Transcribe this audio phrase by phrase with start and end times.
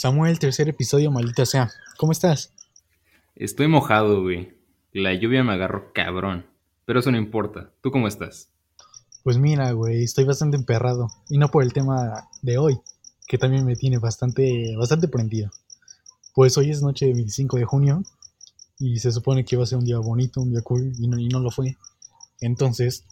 [0.00, 1.70] Samuel, tercer episodio, maldita sea.
[1.98, 2.54] ¿Cómo estás?
[3.36, 4.54] Estoy mojado, güey.
[4.94, 6.46] La lluvia me agarró cabrón.
[6.86, 7.70] Pero eso no importa.
[7.82, 8.48] ¿Tú cómo estás?
[9.22, 11.08] Pues mira, güey, estoy bastante emperrado.
[11.28, 12.80] Y no por el tema de hoy,
[13.28, 15.50] que también me tiene bastante, bastante prendido.
[16.34, 18.02] Pues hoy es noche de 25 de junio
[18.78, 21.18] y se supone que iba a ser un día bonito, un día cool, y no,
[21.18, 21.76] y no lo fue.
[22.40, 23.04] Entonces,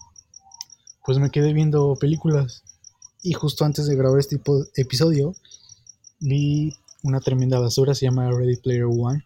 [1.05, 2.63] pues me quedé viendo películas.
[3.23, 5.35] Y justo antes de grabar este tipo- episodio,
[6.21, 9.25] vi una tremenda basura, se llama Ready Player One.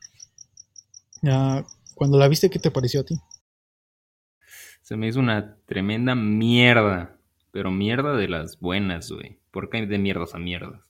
[1.94, 3.14] Cuando la viste, ¿qué te pareció a ti?
[4.82, 7.16] Se me hizo una tremenda mierda.
[7.52, 9.38] Pero mierda de las buenas, güey.
[9.50, 10.80] Porque hay de mierdas a mierdas.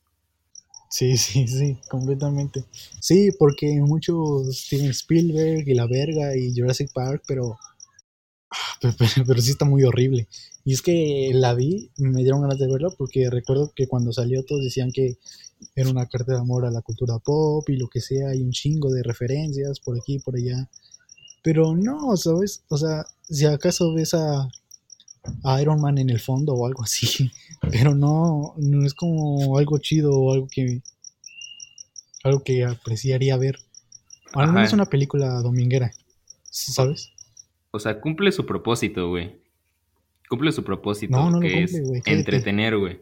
[0.91, 2.65] Sí, sí, sí, completamente.
[3.01, 7.59] Sí, porque muchos Steven Spielberg y la verga y Jurassic Park, pero,
[8.51, 10.29] ah, pero, pero- pero sí está muy horrible.
[10.65, 14.45] Y es que la vi, me dieron ganas de verla porque recuerdo que cuando salió
[14.45, 15.17] todos decían que
[15.75, 18.51] era una carta de amor a la cultura pop y lo que sea, hay un
[18.53, 20.69] chingo de referencias por aquí y por allá.
[21.43, 22.63] Pero no, ¿sabes?
[22.69, 24.49] O sea, si acaso ves a,
[25.45, 27.31] a Iron Man en el fondo o algo así,
[27.71, 30.83] pero no, no es como algo chido o algo que
[32.25, 33.59] algo que apreciaría ver.
[34.35, 35.93] Al menos una película dominguera,
[36.45, 37.11] ¿sabes?
[37.71, 39.41] O sea, cumple su propósito, güey.
[40.29, 41.73] Cumple su propósito, No, que cumple, es
[42.05, 42.13] cállate.
[42.13, 43.01] entretener, güey.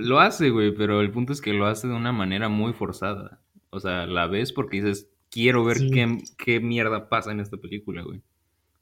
[0.00, 3.40] Lo hace, güey, pero el punto es que lo hace de una manera muy forzada.
[3.70, 5.90] O sea, la ves porque dices, quiero ver Sí.
[5.90, 8.22] qué, qué mierda pasa en esta película, güey.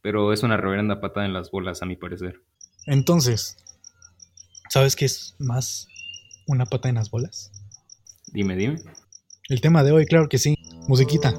[0.02, 2.42] Pero es una reverenda patada en las bolas, a mi parecer.
[2.86, 3.56] Entonces,
[4.68, 5.88] ¿sabes qué es más
[6.46, 7.50] una pata en las bolas?
[8.32, 8.76] Dime, dime.
[9.48, 10.54] El tema de hoy, claro que sí.
[10.86, 11.34] Musiquita.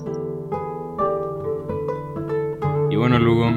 [2.90, 3.52] Y bueno, Lugo,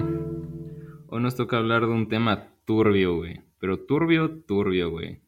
[1.08, 3.40] hoy nos toca hablar de un tema turbio, güey.
[3.58, 5.20] Pero turbio, turbio, güey.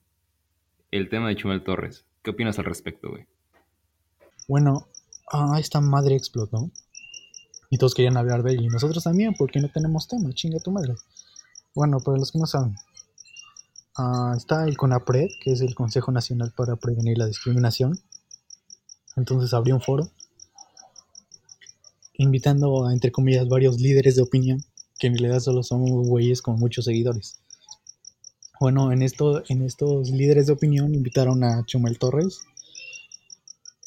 [0.92, 2.04] El tema de Chumel Torres.
[2.22, 3.26] ¿Qué opinas al respecto, güey?
[4.46, 4.88] Bueno,
[5.32, 6.70] ah, esta madre explotó.
[7.70, 8.64] Y todos querían hablar de él.
[8.64, 10.34] Y nosotros también, porque no tenemos tema.
[10.34, 10.94] Chinga tu madre.
[11.74, 12.74] Bueno, para los que no saben.
[13.96, 17.98] ah, está el CONAPRED, que es el Consejo Nacional para Prevenir la Discriminación.
[19.16, 20.10] Entonces abrió un foro.
[22.18, 24.62] Invitando a, entre comillas, varios líderes de opinión.
[24.98, 27.41] Que en realidad solo son güeyes con muchos seguidores.
[28.62, 32.42] Bueno, en, esto, en estos líderes de opinión invitaron a Chumel Torres.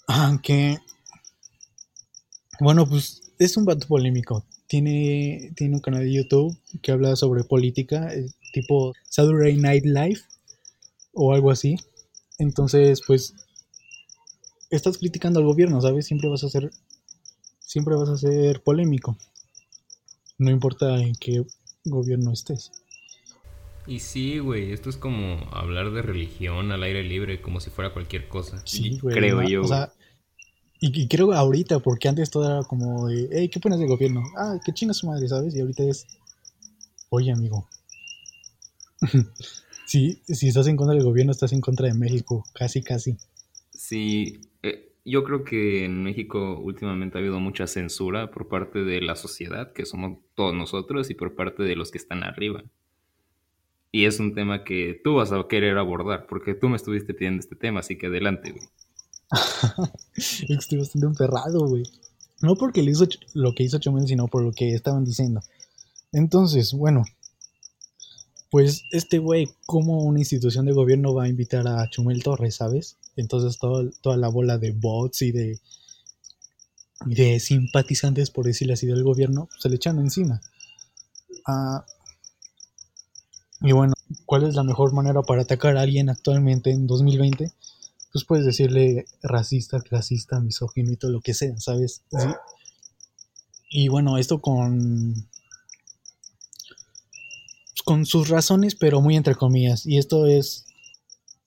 [0.06, 0.80] Aunque
[2.60, 4.44] bueno, pues es un vato polémico.
[4.68, 10.20] Tiene, tiene un canal de YouTube que habla sobre política, eh, tipo Saturday Night Live
[11.14, 11.78] o algo así.
[12.38, 13.34] Entonces, pues,
[14.72, 16.06] estás criticando al gobierno, ¿sabes?
[16.06, 16.70] Siempre vas a ser,
[17.60, 19.16] siempre vas a ser polémico.
[20.38, 21.46] No importa en qué
[21.86, 22.74] gobierno estés.
[23.88, 27.94] Y sí, güey, esto es como hablar de religión al aire libre, como si fuera
[27.94, 28.62] cualquier cosa.
[28.66, 29.16] Sí, güey.
[29.16, 29.62] Creo yo.
[29.62, 29.92] O sea,
[30.80, 34.24] y, y creo ahorita, porque antes todo era como de, hey, ¿qué pones del gobierno?
[34.38, 35.56] Ah, que chinga su madre, ¿sabes?
[35.56, 36.06] Y ahorita es,
[37.10, 37.68] oye, amigo.
[39.86, 43.18] sí, si estás en contra del gobierno, estás en contra de México, casi, casi.
[43.72, 49.02] Sí, eh, yo creo que en México últimamente ha habido mucha censura por parte de
[49.02, 52.64] la sociedad, que somos todos nosotros, y por parte de los que están arriba.
[53.96, 57.40] Y es un tema que tú vas a querer abordar, porque tú me estuviste pidiendo
[57.40, 58.68] este tema, así que adelante, güey.
[60.50, 61.84] Estoy bastante emperrado, güey.
[62.42, 65.40] No porque lo, hizo, lo que hizo Chomel, sino por lo que estaban diciendo.
[66.12, 67.06] Entonces, bueno,
[68.52, 72.98] pues este güey, como una institución de gobierno va a invitar a Chumel Torres, ¿sabes?
[73.16, 75.58] Entonces todo- toda la bola de bots y de,
[77.06, 80.42] de simpatizantes, por decirlo así, del gobierno, se le echan encima.
[81.48, 81.86] Ah,
[83.62, 83.94] y bueno,
[84.26, 87.52] ¿cuál es la mejor manera para atacar a alguien actualmente en 2020?
[88.12, 92.04] Pues puedes decirle racista, clasista, misógino lo que sea, ¿sabes?
[93.70, 95.14] Y bueno, esto con
[97.74, 99.86] pues, con sus razones, pero muy entre comillas.
[99.86, 100.66] Y esto es.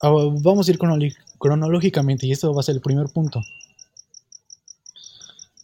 [0.02, 0.78] ah, vamos a ir
[1.38, 3.40] cronológicamente, y esto va a ser el primer punto.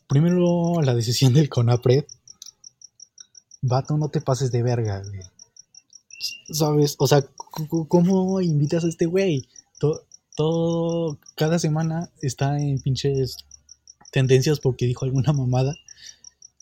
[0.06, 2.04] Primero, la decisión del CONAPRED.
[3.62, 5.20] Vato, no te pases de verga, güey.
[6.54, 6.96] ¿Sabes?
[6.98, 7.24] O sea,
[7.88, 9.48] ¿cómo invitas a este güey?
[9.78, 10.02] To-
[10.36, 13.36] todo, cada semana está en pinches
[14.10, 15.74] tendencias porque dijo alguna mamada.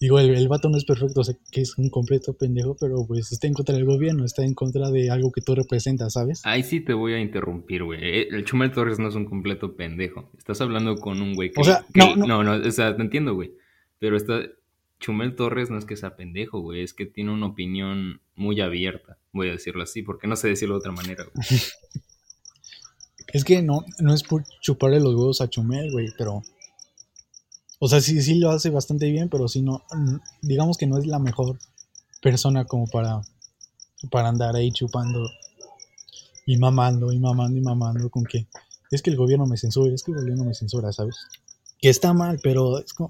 [0.00, 3.06] Digo, el, el vato no es perfecto, o sea, que es un completo pendejo, pero
[3.06, 6.40] pues está en contra del gobierno, está en contra de algo que tú representas, ¿sabes?
[6.44, 8.00] Ahí sí te voy a interrumpir, güey.
[8.02, 10.28] Eh, El Chumel Torres no es un completo pendejo.
[10.36, 11.60] Estás hablando con un güey que...
[11.60, 12.42] O sea, que- no, no.
[12.42, 13.52] no, no, o sea, te entiendo, güey.
[14.00, 14.40] Pero está...
[15.02, 16.82] Chumel Torres no es que sea pendejo, güey.
[16.82, 20.76] Es que tiene una opinión muy abierta, voy a decirlo así, porque no sé decirlo
[20.76, 21.46] de otra manera, güey.
[23.32, 26.42] Es que no, no es por chuparle los huevos a Chumel, güey, pero.
[27.78, 29.82] O sea, sí, sí lo hace bastante bien, pero sí no.
[30.42, 31.58] Digamos que no es la mejor
[32.20, 33.22] persona como para.
[34.10, 35.30] Para andar ahí chupando.
[36.44, 38.46] Y mamando, y mamando, y mamando con que.
[38.90, 41.16] Es que el gobierno me censura, es que el gobierno me censura, ¿sabes?
[41.80, 43.08] Que está mal, pero es como.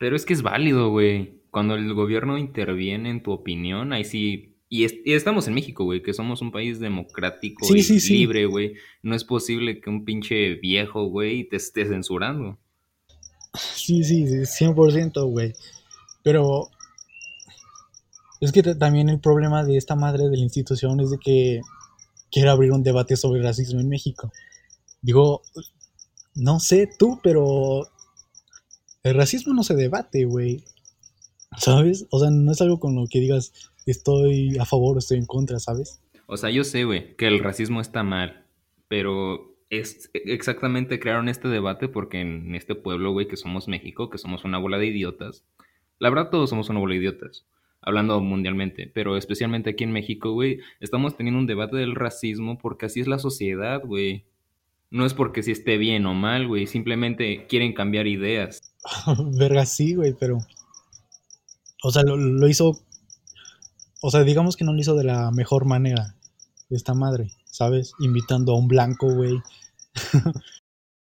[0.00, 1.42] Pero es que es válido, güey.
[1.50, 6.14] Cuando el gobierno interviene en tu opinión, ahí sí y, estamos en México, güey, que
[6.14, 8.74] somos un país democrático y libre, güey.
[9.02, 12.56] No es posible que un pinche viejo, güey, te esté censurando.
[13.74, 15.54] Sí, sí, 100%, güey.
[16.22, 16.70] Pero
[18.40, 21.60] es que también el problema de esta madre de la institución es de que
[22.30, 24.32] quiere abrir un debate sobre racismo en México.
[25.02, 25.42] Digo,
[26.36, 27.88] no sé tú, pero
[29.02, 30.64] el racismo no se debate, güey.
[31.56, 32.06] ¿Sabes?
[32.10, 33.52] O sea, no es algo con lo que digas,
[33.86, 36.00] estoy a favor o estoy en contra, ¿sabes?
[36.26, 38.46] O sea, yo sé, güey, que el racismo está mal,
[38.86, 44.18] pero es exactamente crearon este debate porque en este pueblo, güey, que somos México, que
[44.18, 45.44] somos una bola de idiotas.
[45.98, 47.46] La verdad, todos somos una bola de idiotas,
[47.80, 52.86] hablando mundialmente, pero especialmente aquí en México, güey, estamos teniendo un debate del racismo porque
[52.86, 54.24] así es la sociedad, güey.
[54.90, 58.69] No es porque si esté bien o mal, güey, simplemente quieren cambiar ideas.
[59.38, 60.38] Verga, sí, güey, pero...
[61.82, 62.82] O sea, lo hizo
[64.02, 66.14] o sea, digamos que no lo hizo de la mejor manera
[66.70, 67.92] esta madre, ¿sabes?
[68.00, 69.40] Invitando a un blanco, güey.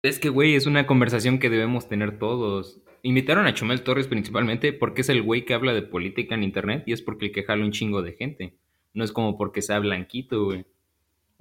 [0.01, 2.81] es que, güey, es una conversación que debemos tener todos.
[3.03, 6.83] Invitaron a Chumel Torres principalmente porque es el güey que habla de política en internet
[6.85, 8.57] y es porque el que jala un chingo de gente.
[8.93, 10.65] No es como porque sea blanquito, güey.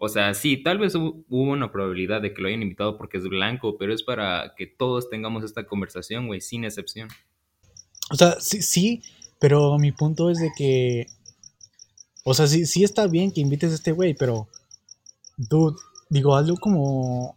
[0.04, 3.24] O sea, sí, tal vez hubo una probabilidad de que lo hayan invitado porque es
[3.24, 7.08] blanco, pero es para que todos tengamos esta conversación, güey, sin excepción.
[8.10, 9.02] O sea, sí, sí,
[9.38, 11.06] pero mi punto es de que
[12.26, 14.48] o sea, sí, sí está bien que invites a este güey, pero.
[15.36, 15.76] Dude,
[16.08, 17.36] digo, hazlo como.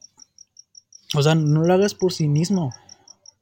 [1.13, 2.73] O sea, no lo hagas por sí mismo.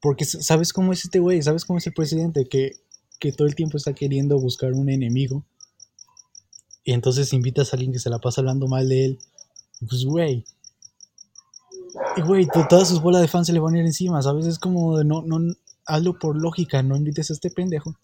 [0.01, 2.74] Porque sabes cómo es este güey, sabes cómo es el presidente, que,
[3.19, 5.45] que todo el tiempo está queriendo buscar un enemigo.
[6.86, 9.20] Y entonces invitas a alguien que se la pasa hablando mal de él.
[9.90, 10.46] Pues, güey.
[12.16, 14.46] Y, güey, todas sus bolas de fans se le van a ir encima, ¿sabes?
[14.46, 15.40] Es como no, no,
[15.88, 17.96] hazlo por lógica, no invites a este pendejo.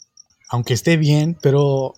[0.50, 1.94] Aunque esté bien, pero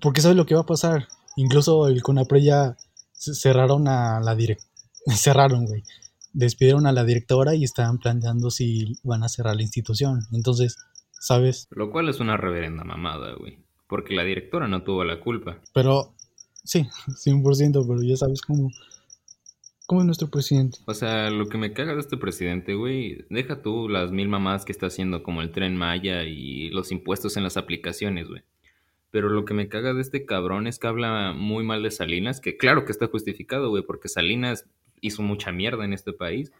[0.00, 1.06] porque sabes lo que va a pasar.
[1.36, 2.76] Incluso el Conapre ya
[3.12, 4.66] cerraron a la directora.
[5.16, 5.84] Cerraron, güey.
[6.32, 10.26] Despidieron a la directora y estaban planteando si van a cerrar la institución.
[10.32, 10.76] Entonces,
[11.20, 11.68] ¿sabes?
[11.70, 13.65] Lo cual es una reverenda mamada, güey.
[13.86, 15.60] Porque la directora no tuvo la culpa.
[15.72, 16.14] Pero,
[16.64, 18.70] sí, 100%, pero ya sabes cómo,
[19.86, 20.78] cómo es nuestro presidente.
[20.86, 24.64] O sea, lo que me caga de este presidente, güey, deja tú las mil mamadas
[24.64, 28.42] que está haciendo como el tren Maya y los impuestos en las aplicaciones, güey.
[29.10, 32.40] Pero lo que me caga de este cabrón es que habla muy mal de Salinas,
[32.40, 34.66] que claro que está justificado, güey, porque Salinas
[35.00, 36.52] hizo mucha mierda en este país.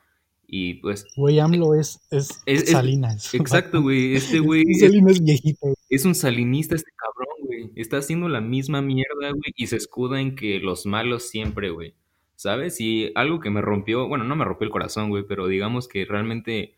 [0.46, 1.06] Y pues.
[1.16, 3.34] Güey, AMLO es, es, Salinas.
[3.34, 4.14] exacto, güey.
[4.14, 4.64] Este güey.
[4.74, 5.74] Salinas viejito.
[5.88, 7.70] Es un salinista este cabrón, güey.
[7.74, 9.52] Está haciendo la misma mierda, güey.
[9.56, 11.94] Y se escuda en que los malos siempre, güey.
[12.36, 12.80] ¿Sabes?
[12.80, 14.08] Y algo que me rompió.
[14.08, 15.24] Bueno, no me rompió el corazón, güey.
[15.26, 16.74] Pero digamos que realmente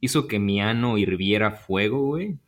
[0.00, 2.38] hizo que mi ano hirviera fuego, güey.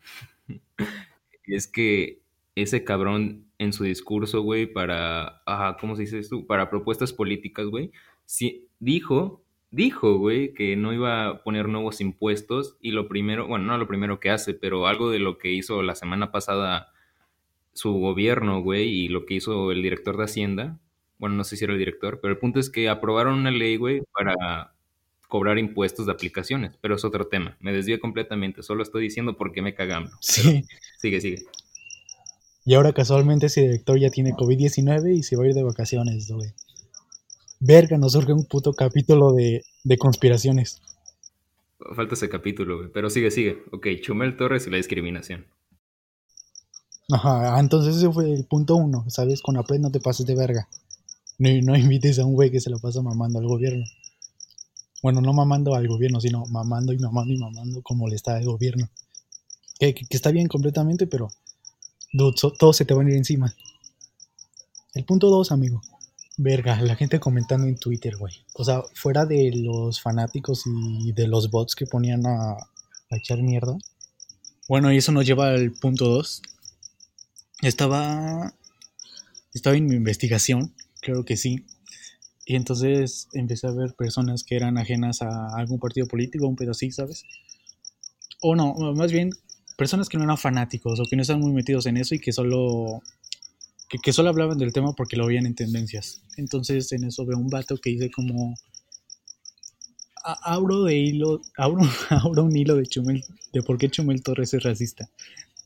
[1.47, 2.21] es que
[2.55, 6.47] ese cabrón en su discurso, güey, para, ajá, ¿cómo se dice esto?
[6.47, 7.93] Para propuestas políticas, güey,
[8.25, 13.67] sí, dijo, dijo, güey, que no iba a poner nuevos impuestos y lo primero, bueno,
[13.67, 16.93] no lo primero que hace, pero algo de lo que hizo la semana pasada
[17.73, 20.79] su gobierno, güey, y lo que hizo el director de Hacienda,
[21.19, 23.77] bueno, no sé si era el director, pero el punto es que aprobaron una ley,
[23.77, 24.75] güey, para
[25.29, 27.57] cobrar impuestos de aplicaciones, pero es otro tema.
[27.61, 30.13] Me desvío completamente, solo estoy diciendo por qué me cagamos.
[30.21, 30.65] Sí.
[30.99, 31.45] sigue, sigue.
[32.65, 36.31] Y ahora casualmente ese director ya tiene COVID-19 y se va a ir de vacaciones,
[36.31, 36.51] güey.
[37.61, 39.63] Verga, nos surge un puto capítulo de,
[39.99, 40.83] conspiraciones.
[41.95, 42.91] Falta ese capítulo, güey.
[42.93, 43.63] Pero sigue, sigue.
[43.73, 45.47] Ok, Chumel Torres y la discriminación.
[47.13, 49.43] Ajá, entonces ese fue el punto uno, ¿sabes?
[49.43, 50.69] Con Apple no te pases de verga.
[51.39, 53.85] No, no invites a un güey que se lo pasa mamando al gobierno.
[55.03, 58.45] Bueno, no mamando al gobierno, sino mamando y mamando y mamando como le está el
[58.45, 58.89] gobierno.
[59.79, 61.31] que está bien completamente, pero
[62.13, 63.55] Dude, todo se te va a ir encima.
[64.95, 65.81] El punto 2, amigo.
[66.43, 68.33] Verga, la gente comentando en Twitter, güey.
[68.55, 72.57] O sea, fuera de los fanáticos y de los bots que ponían a,
[73.11, 73.77] echar mierda.
[74.67, 76.41] Bueno, y eso nos lleva al punto 2.
[77.61, 78.55] Estaba.
[79.53, 81.67] Estaba en mi investigación, creo que sí.
[82.47, 86.71] Y entonces empecé a ver personas que eran ajenas a algún partido político, un pedo
[86.71, 87.23] así, ¿sabes?
[88.41, 89.29] O no, más bien
[89.77, 92.33] personas que no eran fanáticos o que no estaban muy metidos en eso y que
[92.33, 93.03] solo
[93.99, 96.23] que, solo hablaban del tema porque lo veían en tendencias.
[96.37, 98.55] Entonces en eso veo un vato que dice como
[100.23, 105.11] abro de hilo, abro, un hilo de Chumel, de por qué Chumel Torres es racista.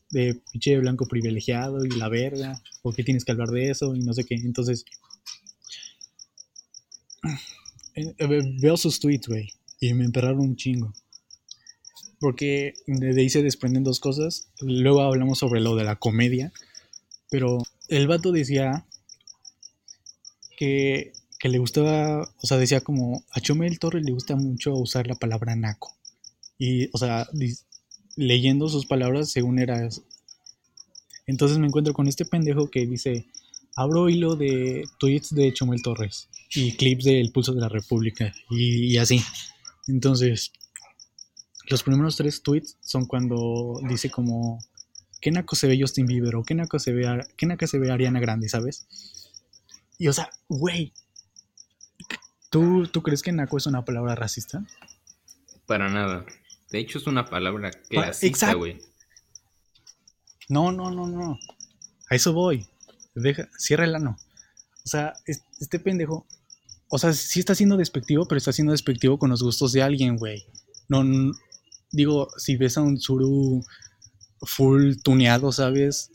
[0.09, 3.99] De pinche blanco privilegiado y la verga, por qué tienes que hablar de eso y
[3.99, 4.35] no sé qué.
[4.35, 4.85] Entonces,
[8.61, 10.93] veo sus tweets, güey, y me emperraron un chingo.
[12.19, 14.47] Porque de ahí se desprenden dos cosas.
[14.61, 16.53] Luego hablamos sobre lo de la comedia.
[17.29, 18.85] Pero el vato decía
[20.57, 21.13] que
[21.49, 25.55] le gustaba, o sea, decía como a Chumel Torres le gusta mucho usar la palabra
[25.55, 25.95] naco.
[26.57, 27.27] Y, o sea,
[28.15, 30.03] leyendo sus palabras según era eso.
[31.27, 33.25] Entonces me encuentro con este pendejo que dice,
[33.75, 38.97] abro hilo de tweets de Chumel Torres y clips del Pulso de la República y,
[38.97, 39.21] así.
[39.87, 40.51] Entonces,
[41.69, 44.59] los primeros tres tweets son cuando dice como,
[45.25, 46.35] ¿qué naco se ve Justin Bieber?
[46.35, 48.85] O ¿qué naco se ve, qué naco se ve Ariana Grande, ¿sabes?
[49.97, 50.93] Y o sea, güey,
[52.51, 54.63] ¿Tú, crees que naco es una palabra racista?
[55.65, 56.25] Para nada.
[56.69, 58.77] De hecho, es una palabra clasista, güey.
[60.47, 61.39] No, no, no, no.
[62.09, 62.67] A eso voy.
[63.13, 64.15] Deja, cierra el ano.
[64.85, 66.25] O sea, este pendejo.
[66.87, 70.15] O sea, sí está siendo despectivo, pero está siendo despectivo con los gustos de alguien,
[70.15, 70.45] güey.
[70.87, 71.03] No,
[71.91, 73.65] digo, si ves a un suru
[74.41, 76.11] full tuneado, ¿sabes?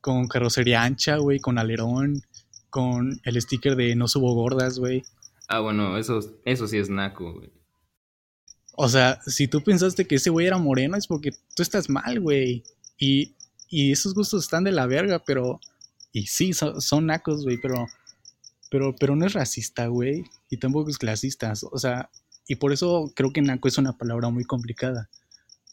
[0.00, 2.22] Con carrocería ancha, güey, con alerón,
[2.70, 5.02] con el sticker de no subo gordas, güey.
[5.48, 7.50] Ah, bueno, eso, eso sí es naco, güey.
[8.80, 12.20] O sea, si tú pensaste que ese güey era moreno es porque tú estás mal,
[12.20, 12.62] güey.
[12.96, 13.34] Y,
[13.68, 15.60] y esos gustos están de la verga, pero...
[16.12, 17.86] Y sí, son, nacos, güey, pero,
[18.70, 18.94] pero...
[18.94, 20.22] Pero no es racista, güey.
[20.48, 21.54] Y tampoco es clasista.
[21.72, 22.08] O sea,
[22.46, 25.10] y por eso creo que naco es una palabra muy complicada.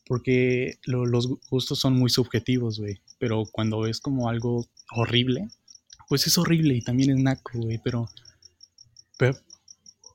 [0.07, 3.01] Porque los gustos son muy subjetivos, güey.
[3.17, 5.47] Pero cuando es como algo horrible,
[6.07, 7.79] pues es horrible y también es naco, güey.
[7.83, 8.09] Pero,
[9.17, 9.38] pero,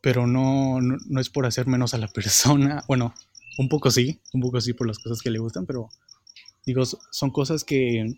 [0.00, 2.84] pero no, no, es por hacer menos a la persona.
[2.86, 3.14] Bueno,
[3.58, 5.88] un poco sí, un poco sí por las cosas que le gustan, pero
[6.64, 8.14] digo, son cosas que,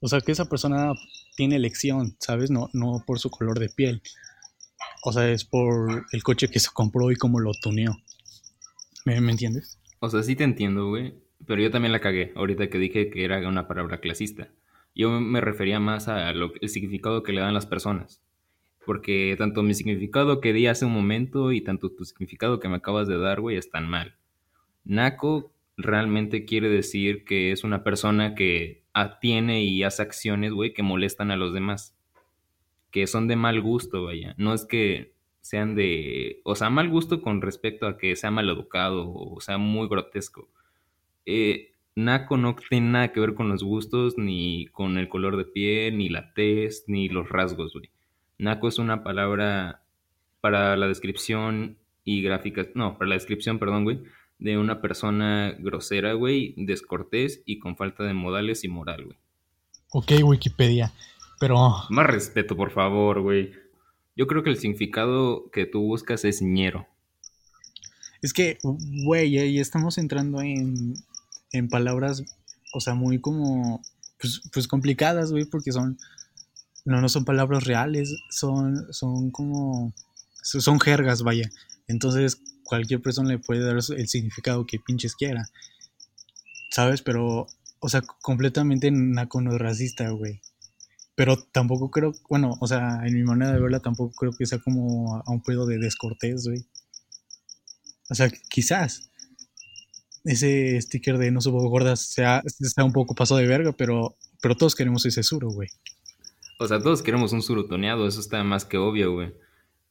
[0.00, 0.92] o sea, que esa persona
[1.36, 2.50] tiene elección, ¿sabes?
[2.50, 4.02] No, no por su color de piel.
[5.04, 7.96] O sea, es por el coche que se compró y cómo lo tuneó.
[9.04, 9.78] ¿Me, ¿Me, entiendes?
[10.04, 11.14] O sea, sí te entiendo, güey.
[11.46, 14.48] Pero yo también la cagué ahorita que dije que era una palabra clasista.
[14.94, 18.22] Yo me refería más a lo, el significado que le dan las personas
[18.84, 22.76] porque tanto mi significado que di hace un momento y tanto tu significado que me
[22.76, 24.16] acabas de dar, güey, están mal.
[24.84, 28.84] Naco realmente quiere decir que es una persona que
[29.20, 31.96] tiene y hace acciones, güey, que molestan a los demás.
[32.90, 34.34] Que son de mal gusto, vaya.
[34.38, 35.13] No es que
[35.44, 36.40] sean de...
[36.42, 40.48] O sea, mal gusto con respecto a que sea mal educado o sea muy grotesco.
[41.26, 45.44] Eh, Naco no tiene nada que ver con los gustos, ni con el color de
[45.44, 47.90] piel, ni la tez, ni los rasgos, güey.
[48.38, 49.82] Naco es una palabra
[50.40, 54.00] para la descripción y gráficas, no, para la descripción, perdón, güey,
[54.38, 59.18] de una persona grosera, güey, descortés y con falta de modales y moral, güey.
[59.90, 60.90] Ok, Wikipedia,
[61.38, 61.56] pero...
[61.90, 63.52] Más respeto, por favor, güey.
[64.16, 66.86] Yo creo que el significado que tú buscas es ñero.
[68.22, 70.94] Es que, güey, ahí estamos entrando en,
[71.52, 72.22] en palabras,
[72.72, 73.82] o sea, muy como,
[74.18, 75.98] pues, pues complicadas, güey, porque son
[76.84, 79.94] no, no son palabras reales, son, son como,
[80.42, 81.50] son jergas, vaya.
[81.86, 85.48] Entonces cualquier persona le puede dar el significado que pinches quiera,
[86.70, 87.02] ¿sabes?
[87.02, 87.46] Pero,
[87.80, 90.40] o sea, completamente naco no es racista, güey.
[91.16, 94.58] Pero tampoco creo, bueno, o sea, en mi manera de verla tampoco creo que sea
[94.58, 96.64] como a un pedo de descortés, güey.
[98.10, 99.10] O sea, quizás
[100.24, 104.56] ese sticker de no subo gordas sea, sea un poco paso de verga, pero, pero
[104.56, 105.68] todos queremos ese suro, güey.
[106.58, 109.34] O sea, todos queremos un surutoneado, eso está más que obvio, güey.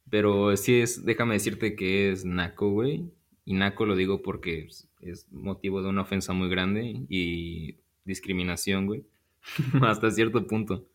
[0.10, 3.12] Pero sí es, déjame decirte que es naco, güey.
[3.46, 4.68] Y naco lo digo porque
[5.02, 9.06] es motivo de una ofensa muy grande y discriminación, güey.
[9.82, 10.88] Hasta cierto punto.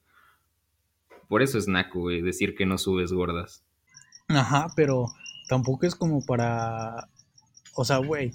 [1.28, 3.64] Por eso es naco, güey, decir que no subes gordas.
[4.28, 5.06] Ajá, pero
[5.48, 7.08] tampoco es como para...
[7.74, 8.32] O sea, güey,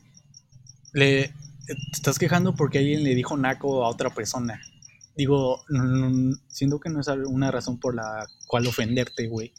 [0.94, 1.34] le...
[1.66, 4.62] Te estás quejando porque alguien le dijo naco a otra persona.
[5.16, 5.64] Digo,
[6.48, 9.54] siento que no es una razón por la cual ofenderte, güey.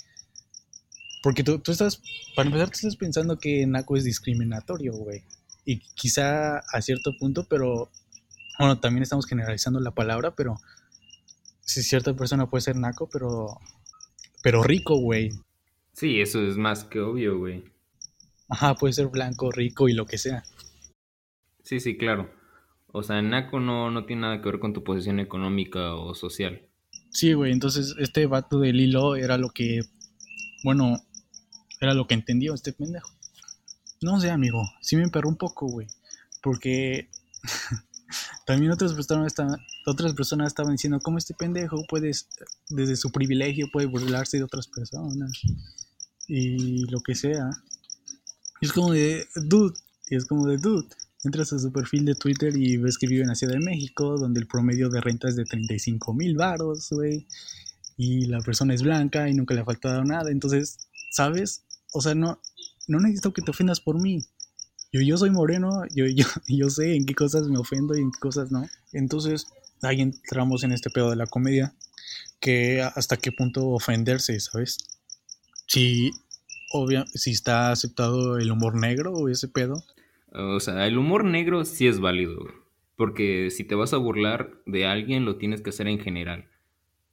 [1.22, 2.02] Porque tú, tú, estás,
[2.36, 5.22] para empezar, tú estás pensando que Naco es discriminatorio, güey.
[5.64, 7.88] Y quizá a cierto punto, pero,
[8.58, 10.60] bueno, también estamos generalizando la palabra, pero
[11.64, 13.58] si cierta persona puede ser Naco, pero,
[14.42, 15.30] pero rico, güey.
[15.92, 17.64] Sí, eso es más que obvio, güey.
[18.48, 20.44] Ajá, puede ser blanco, rico y lo que sea.
[21.62, 22.30] Sí, sí, claro.
[22.92, 26.62] O sea, Naco no, no tiene nada que ver con tu posición económica o social.
[27.10, 29.82] Sí, güey, entonces este vato de Lilo era lo que,
[30.62, 31.00] bueno,
[31.80, 33.10] era lo que entendió este pendejo.
[34.02, 35.86] No sé, amigo, sí me emperró un poco, güey,
[36.42, 37.08] porque
[38.46, 42.12] también otras personas, estaban, otras personas estaban diciendo cómo este pendejo puede,
[42.70, 45.32] desde su privilegio, puede burlarse de otras personas
[46.26, 47.50] y lo que sea.
[48.60, 49.74] Y es como de, dude,
[50.08, 50.86] y es como de, dude,
[51.24, 54.16] entras a su perfil de Twitter y ves que vive en la Ciudad de México,
[54.18, 57.26] donde el promedio de renta es de 35 mil baros, güey,
[57.96, 60.78] y la persona es blanca y nunca le ha faltado nada, entonces,
[61.10, 61.62] ¿sabes?
[61.92, 62.40] O sea, no,
[62.88, 64.24] no necesito que te ofendas por mí.
[64.92, 68.12] Yo, yo soy moreno, yo, yo, yo sé en qué cosas me ofendo y en
[68.12, 68.66] qué cosas no.
[68.92, 69.46] Entonces,
[69.82, 71.74] ahí entramos en este pedo de la comedia,
[72.40, 74.78] que hasta qué punto ofenderse, ¿sabes?
[75.66, 76.10] Si,
[76.72, 79.82] obvia, si está aceptado el humor negro o ese pedo.
[80.32, 82.46] O sea, el humor negro sí es válido.
[82.96, 86.48] Porque si te vas a burlar de alguien, lo tienes que hacer en general.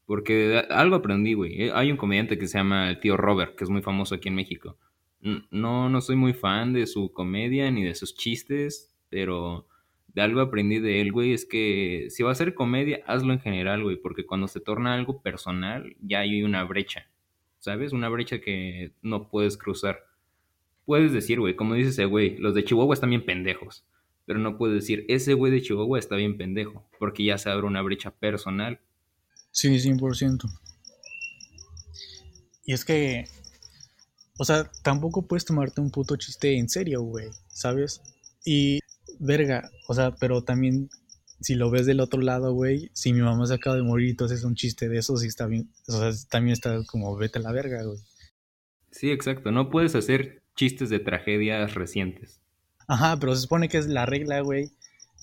[0.06, 1.64] Porque algo aprendí, güey.
[1.64, 4.28] Eh, hay un comediante que se llama el tío Robert, que es muy famoso aquí
[4.28, 4.78] en México.
[5.52, 9.68] No, no soy muy fan de su comedia ni de sus chistes, pero
[10.14, 13.40] de algo aprendí de él, güey, es que si va a ser comedia, hazlo en
[13.40, 17.08] general, güey, porque cuando se torna algo personal, ya hay una brecha,
[17.60, 17.94] ¿sabes?
[17.94, 20.06] Una brecha que no puedes cruzar.
[20.86, 23.86] Puedes decir, güey, como dice ese güey, los de Chihuahua están bien pendejos,
[24.26, 27.68] pero no puedes decir, ese güey de Chihuahua está bien pendejo, porque ya se abre
[27.68, 28.80] una brecha personal.
[29.52, 30.50] Sí, 100%.
[32.66, 33.26] Y es que
[34.42, 38.02] o sea, tampoco puedes tomarte un puto chiste en serio, güey, ¿sabes?
[38.44, 38.80] Y,
[39.22, 40.90] verga, o sea, pero también,
[41.40, 44.26] si lo ves del otro lado, güey, si mi mamá se acaba de morir tú
[44.26, 47.42] haces un chiste de eso, sí está bien, o sea, también está como, vete a
[47.42, 48.00] la verga, güey.
[48.92, 52.42] Sí, exacto, no puedes hacer chistes de tragedias recientes.
[52.88, 54.72] Ajá, pero se supone que es la regla, güey,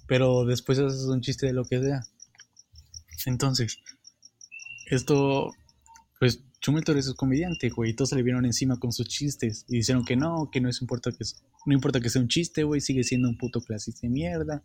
[0.07, 2.03] pero después haces un chiste de lo que sea.
[3.27, 3.79] Entonces,
[4.87, 5.53] esto,
[6.19, 9.65] pues Chumeltor es un comediante, güey, y todos se le vieron encima con sus chistes
[9.69, 11.25] y dijeron que no, que no es importa que
[11.67, 14.63] no importa que sea un chiste, güey, sigue siendo un puto clasista de mierda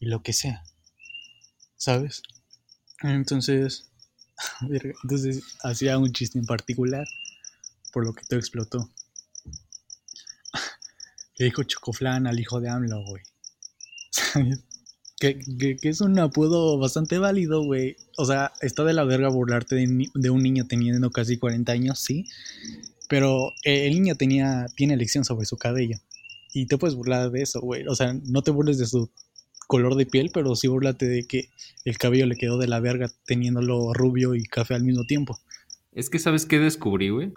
[0.00, 0.62] y lo que sea.
[1.76, 2.22] ¿Sabes?
[3.02, 3.90] Entonces,
[5.02, 7.06] entonces hacía un chiste en particular
[7.92, 8.90] por lo que todo explotó.
[11.38, 13.22] Le dijo Chocoflan al hijo de AMLO, güey.
[14.10, 14.64] ¿Sabes?
[15.18, 15.40] Que,
[15.82, 17.96] es un apodo bastante válido, güey.
[18.18, 22.26] O sea, está de la verga burlarte de, un niño teniendo casi 40 años, sí.
[23.08, 25.98] Pero el niño tenía, tiene elección sobre su cabello.
[26.52, 27.86] Y te puedes burlar de eso, güey.
[27.86, 29.10] O sea, no te burles de su
[29.66, 31.48] color de piel, pero sí burlate de que
[31.84, 35.38] el cabello le quedó de la verga teniéndolo rubio y café al mismo tiempo.
[35.92, 37.32] Es que, ¿sabes qué descubrí, güey?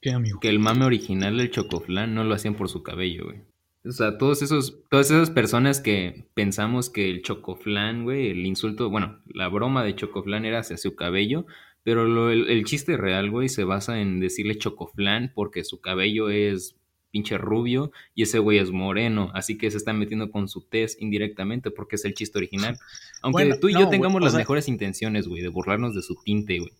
[0.00, 0.40] ¿Qué, amigo?
[0.40, 3.40] Que el mame original del chocoflán no lo hacían por su cabello, güey.
[3.84, 8.90] O sea, todos esos, todas esas personas que pensamos que el chocoflán, güey, el insulto,
[8.90, 11.46] bueno, la broma de chocoflán era hacia su cabello,
[11.82, 16.76] pero el, chiste real, güey, se basa en decirle chocoflán porque su cabello es
[17.10, 20.96] pinche rubio y ese güey es moreno, así que se está metiendo con su tez
[21.00, 22.78] indirectamente porque es el chiste original.
[23.20, 26.72] Aunque tú y yo tengamos las mejores intenciones, güey, de burlarnos de su tinte, güey.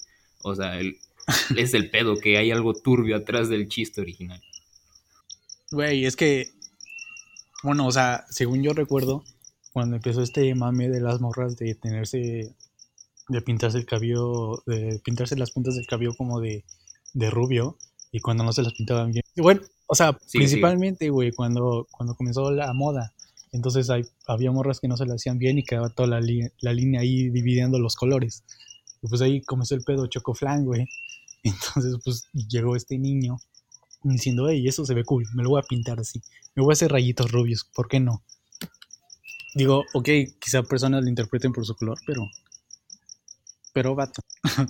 [0.44, 0.78] O sea,
[1.56, 4.40] es el pedo que hay algo turbio atrás del chiste original.
[5.72, 6.52] Güey, es que
[7.62, 9.24] bueno, o sea, según yo recuerdo,
[9.72, 12.54] cuando empezó este mame de las morras de tenerse,
[13.28, 16.64] de pintarse el cabello, de pintarse las puntas del cabello como de,
[17.14, 17.78] de rubio,
[18.10, 19.24] y cuando no se las pintaban bien.
[19.36, 23.14] bueno, o sea, principalmente, güey, cuando, cuando comenzó la moda.
[23.52, 26.20] Entonces hay, había morras que no se las hacían bien y quedaba toda la,
[26.60, 28.44] la línea ahí dividiendo los colores.
[29.02, 30.86] Y pues ahí comenzó el pedo chocoflan, güey.
[31.42, 33.38] Entonces, pues llegó este niño
[34.04, 36.20] diciendo, hey, eso se ve cool, me lo voy a pintar así,
[36.54, 38.22] me voy a hacer rayitos rubios, ¿por qué no?
[39.54, 40.08] Digo, ok,
[40.40, 42.22] quizá personas lo interpreten por su color, pero.
[43.74, 44.22] Pero vato.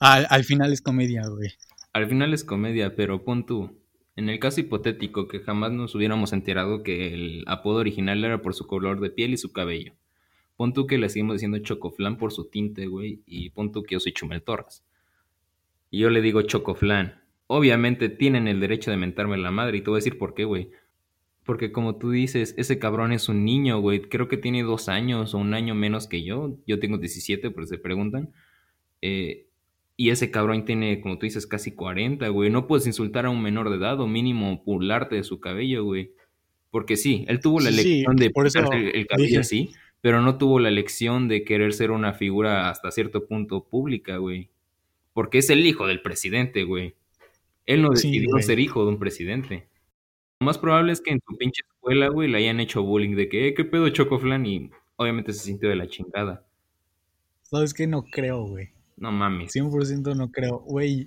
[0.00, 1.50] al, al, final es comedia, güey.
[1.92, 3.82] Al final es comedia, pero pon tú.
[4.14, 8.54] En el caso hipotético que jamás nos hubiéramos enterado que el apodo original era por
[8.54, 9.94] su color de piel y su cabello.
[10.56, 13.22] Pon tú que le seguimos diciendo Chocoflan por su tinte, güey.
[13.26, 14.84] Y pon tú que yo soy Chumel Torres.
[15.90, 19.78] Y yo le digo Chocoflan obviamente tienen el derecho de mentarme la madre.
[19.78, 20.70] Y te voy a decir por qué, güey.
[21.44, 24.02] Porque como tú dices, ese cabrón es un niño, güey.
[24.02, 26.56] Creo que tiene dos años o un año menos que yo.
[26.66, 28.32] Yo tengo 17, por se preguntan.
[29.00, 29.46] Eh,
[29.96, 32.50] y ese cabrón tiene, como tú dices, casi 40, güey.
[32.50, 36.12] No puedes insultar a un menor de edad o mínimo pularte de su cabello, güey.
[36.70, 40.70] Porque sí, él tuvo la elección de por el, cabello así, pero no tuvo la
[40.70, 44.48] elección de querer ser una figura hasta cierto punto pública, güey.
[45.12, 46.94] Porque es el hijo del presidente, güey.
[47.66, 49.68] Él no decidió ser hijo de un presidente.
[50.40, 53.28] Lo más probable es que en su pinche escuela, güey, le hayan hecho bullying de
[53.28, 54.44] que, eh, ¿qué pedo Chocoflan?
[54.46, 56.44] Y obviamente se sintió de la chingada.
[57.42, 57.86] ¿Sabes qué?
[57.86, 58.70] No creo, güey.
[58.96, 59.52] No mames.
[59.54, 60.58] 100% no creo.
[60.60, 61.06] Güey,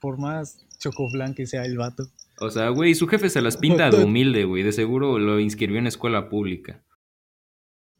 [0.00, 2.08] por más chocoflan que sea el vato.
[2.38, 4.62] O sea, güey, su jefe se las pinta de humilde, güey.
[4.62, 6.82] De seguro lo inscribió en escuela pública.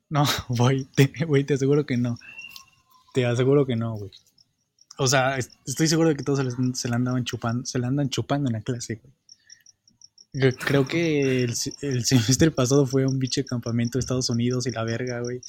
[0.08, 2.18] No, güey, te, güey, te aseguro que no.
[3.14, 4.10] Te aseguro que no, güey.
[4.98, 6.40] O sea, estoy seguro de que todos
[6.74, 10.52] se, la andaban chupando, se la andan chupando en la clase, güey.
[10.52, 11.54] Creo que el,
[12.04, 15.40] semestre pasado fue un biche campamento de Estados Unidos y la verga, güey.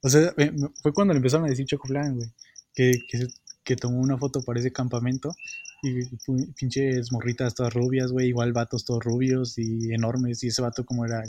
[0.00, 0.34] O sea,
[0.82, 2.30] fue cuando le empezaron a decir Chocoflan, güey.
[2.74, 3.26] Que, que,
[3.62, 5.34] que, tomó una foto para ese campamento
[5.82, 6.06] y
[6.54, 8.28] pinches morritas todas rubias, güey.
[8.28, 10.42] Igual vatos todos rubios y enormes.
[10.42, 11.22] Y ese vato como era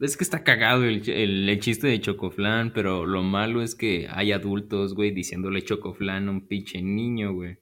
[0.00, 4.32] es que está cagado el, el, chiste de Chocoflan, pero lo malo es que hay
[4.32, 7.58] adultos, güey, diciéndole Chocoflan a un pinche niño, güey.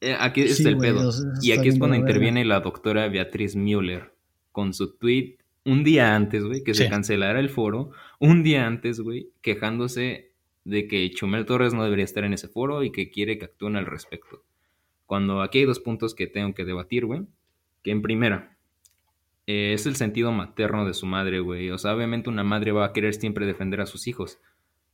[0.00, 1.10] Eh, aquí está el pedo.
[1.42, 4.12] y aquí es cuando interviene la doctora Beatriz Müller
[4.52, 9.00] con su tweet un día antes, güey, que se cancelara el foro, un día antes,
[9.00, 10.32] güey, quejándose
[10.64, 13.76] de que Chumel Torres no debería estar en ese foro y que quiere que actúen
[13.76, 14.44] al respecto.
[15.06, 17.22] Cuando aquí hay dos puntos que tengo que debatir, güey.
[17.82, 18.57] Que en primera,
[19.48, 21.70] eh, es el sentido materno de su madre, güey.
[21.70, 24.38] O sea, obviamente una madre va a querer siempre defender a sus hijos.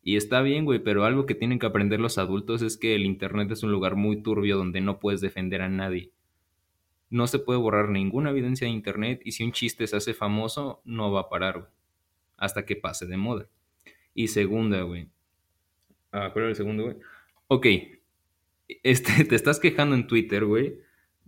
[0.00, 3.04] Y está bien, güey, pero algo que tienen que aprender los adultos es que el
[3.04, 6.12] Internet es un lugar muy turbio donde no puedes defender a nadie.
[7.10, 10.80] No se puede borrar ninguna evidencia de Internet y si un chiste se hace famoso,
[10.84, 11.72] no va a parar, güey.
[12.36, 13.48] Hasta que pase de moda.
[14.14, 15.08] Y segunda, güey.
[16.12, 16.96] Ah, ¿cuál era el segundo, güey?
[17.48, 17.66] Ok.
[18.84, 20.78] Este, te estás quejando en Twitter, güey,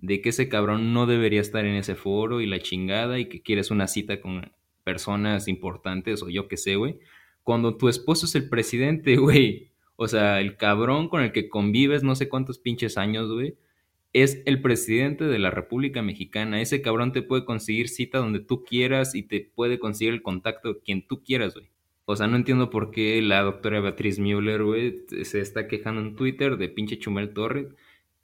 [0.06, 3.42] de que ese cabrón no debería estar en ese foro y la chingada y que
[3.42, 4.52] quieres una cita con
[4.84, 7.00] personas importantes o yo qué sé, güey.
[7.42, 9.72] Cuando tu esposo es el presidente, güey.
[9.96, 13.56] O sea, el cabrón con el que convives no sé cuántos pinches años, güey.
[14.12, 16.60] Es el presidente de la República Mexicana.
[16.60, 20.78] Ese cabrón te puede conseguir cita donde tú quieras y te puede conseguir el contacto
[20.84, 21.68] quien tú quieras, güey.
[22.04, 26.14] O sea, no entiendo por qué la doctora Beatriz Müller, güey, se está quejando en
[26.14, 27.66] Twitter de pinche Chumel Torres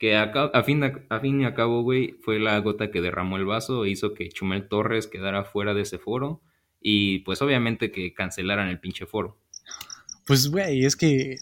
[0.03, 3.45] que a, fin a fin y a cabo, güey, fue la gota que derramó el
[3.45, 6.41] vaso e hizo que Chumel Torres quedara fuera de ese foro
[6.81, 9.37] y pues obviamente que cancelaran el pinche foro.
[10.25, 11.37] Pues, güey, es que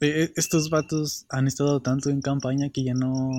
[0.00, 3.30] eh, estos vatos han estado tanto en campaña que ya no...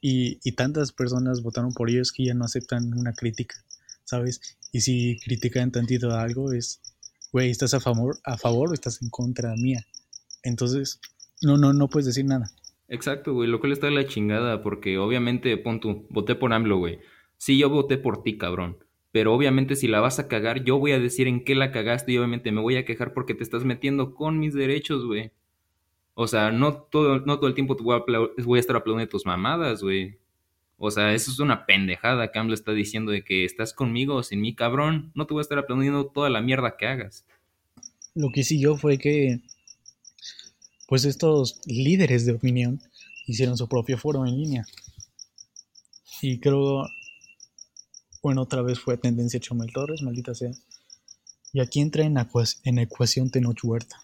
[0.00, 3.54] Y, y tantas personas votaron por ellos que ya no aceptan una crítica,
[4.02, 4.58] ¿sabes?
[4.72, 6.80] Y si critican tantito algo es,
[7.30, 9.86] güey, ¿estás a favor, a favor o estás en contra mía?
[10.42, 10.98] Entonces,
[11.42, 12.50] no, no, no puedes decir nada.
[12.88, 16.78] Exacto, güey, lo cual está de la chingada, porque obviamente, pon tú, voté por AMLO,
[16.78, 17.00] güey.
[17.36, 18.78] Sí, yo voté por ti, cabrón.
[19.12, 22.12] Pero obviamente si la vas a cagar, yo voy a decir en qué la cagaste
[22.12, 25.32] y obviamente me voy a quejar porque te estás metiendo con mis derechos, güey.
[26.14, 29.82] O sea, no todo, no todo el tiempo te voy, a estar aplaudiendo tus mamadas,
[29.82, 30.18] güey.
[30.76, 34.40] O sea, eso es una pendejada que AMLO está diciendo de que estás conmigo sin
[34.40, 35.12] mí, cabrón.
[35.14, 37.26] No te voy a estar aplaudiendo toda la mierda que hagas.
[38.14, 39.40] Lo que sí yo fue que
[40.88, 42.80] pues estos líderes de opinión
[43.26, 44.66] hicieron su propio foro en línea.
[46.22, 46.88] Y creo,
[48.22, 50.50] bueno, otra vez fue tendencia Chomel Torres, maldita sea.
[51.52, 54.00] Y aquí entra en, ecuación Tenoch Huerta.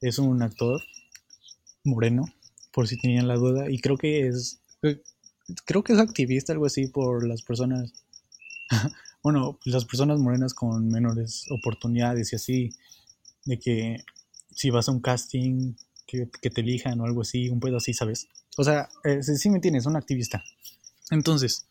[0.00, 0.82] Es un actor
[1.84, 2.24] moreno,
[2.72, 4.60] por si tenían la duda, y creo que es,
[5.64, 7.92] creo que es activista, algo así, por las personas,
[9.22, 12.70] bueno, las personas morenas con menores oportunidades y así,
[13.44, 14.04] de que
[14.50, 15.74] si vas a un casting
[16.08, 18.28] que, te elijan o algo así, un pedo así, ¿sabes?
[18.56, 20.42] O sea, eh, sí me entiendes, un activista.
[21.10, 21.66] Entonces,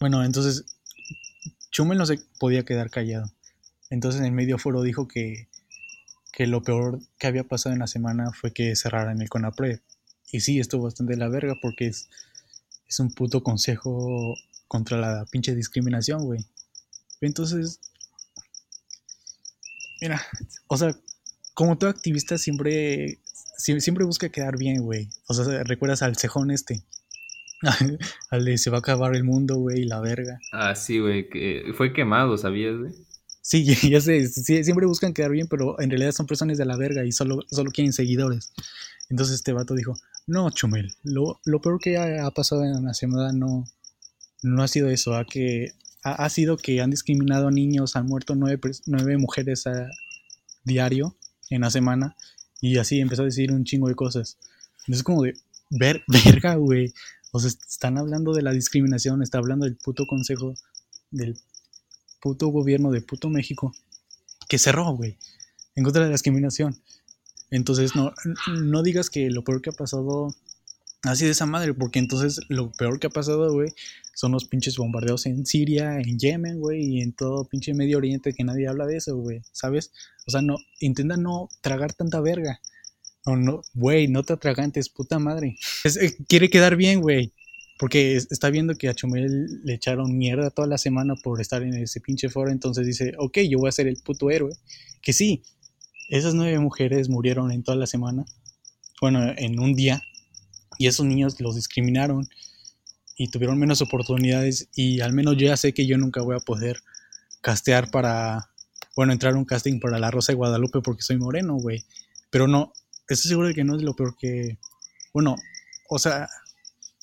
[0.00, 0.64] bueno, entonces
[1.70, 3.32] Chumel no se podía quedar callado.
[3.88, 5.48] Entonces en medio foro dijo que,
[6.32, 9.80] que lo peor que había pasado en la semana fue que cerraran el CONAPRED.
[10.32, 12.08] Y sí, estuvo bastante la verga porque es,
[12.88, 14.34] es un puto consejo
[14.66, 16.44] contra la pinche discriminación, güey.
[17.20, 17.80] Entonces,
[20.00, 20.20] mira,
[20.66, 20.96] o sea,
[21.54, 23.20] como todo activista siempre
[23.56, 25.08] siempre busca quedar bien, güey.
[25.28, 26.84] O sea, ¿recuerdas al cejón este?
[28.30, 30.38] al de se va a acabar el mundo, güey, la verga.
[30.52, 32.92] Ah, sí, güey, que fue quemado, ¿sabías, güey?
[33.42, 37.04] Sí, ya sé, siempre buscan quedar bien, pero en realidad son personas de la verga
[37.04, 38.52] y solo, solo quieren seguidores.
[39.08, 39.94] Entonces este vato dijo,
[40.26, 43.64] no, Chumel, lo, peor que ha, pasado en la semana no,
[44.42, 48.34] no ha sido eso, ha, que, ha, sido que han discriminado a niños, han muerto
[48.34, 49.88] nueve, nueve mujeres a
[50.64, 51.16] diario
[51.50, 52.16] en la semana
[52.60, 54.38] y así empezó a decir un chingo de cosas.
[54.80, 55.36] Entonces, como de,
[55.70, 56.92] ver, verga, güey.
[57.32, 60.54] O sea, están hablando de la discriminación, está hablando del puto consejo,
[61.10, 61.38] del
[62.20, 63.74] puto gobierno de puto México,
[64.48, 65.18] que cerró, güey,
[65.74, 66.80] en contra de la discriminación.
[67.50, 68.12] Entonces, no,
[68.48, 70.34] no digas que lo peor que ha pasado
[71.02, 73.72] así de esa madre, porque entonces lo peor que ha pasado, güey,
[74.14, 78.32] son los pinches bombardeos en Siria, en Yemen, güey, y en todo pinche Medio Oriente
[78.32, 79.92] que nadie habla de eso, güey, ¿sabes?
[80.26, 82.60] O sea, no, intenta no tragar tanta verga.
[83.26, 85.56] No, no, güey, no te atragantes, puta madre.
[85.84, 87.32] Eh, quiere quedar bien, güey.
[87.78, 91.62] Porque es- está viendo que a Chumel le echaron mierda toda la semana por estar
[91.62, 92.50] en ese pinche foro.
[92.50, 94.54] Entonces dice, ok, yo voy a ser el puto héroe.
[95.02, 95.42] Que sí,
[96.08, 98.24] esas nueve mujeres murieron en toda la semana.
[99.00, 100.00] Bueno, en un día.
[100.78, 102.28] Y esos niños los discriminaron.
[103.16, 104.68] Y tuvieron menos oportunidades.
[104.74, 106.82] Y al menos yo ya sé que yo nunca voy a poder
[107.40, 108.50] castear para.
[108.94, 111.84] Bueno, entrar a un casting para La Rosa de Guadalupe porque soy moreno, güey.
[112.30, 112.72] Pero no,
[113.08, 114.58] estoy seguro de que no es lo peor que.
[115.12, 115.36] Bueno,
[115.88, 116.28] o sea.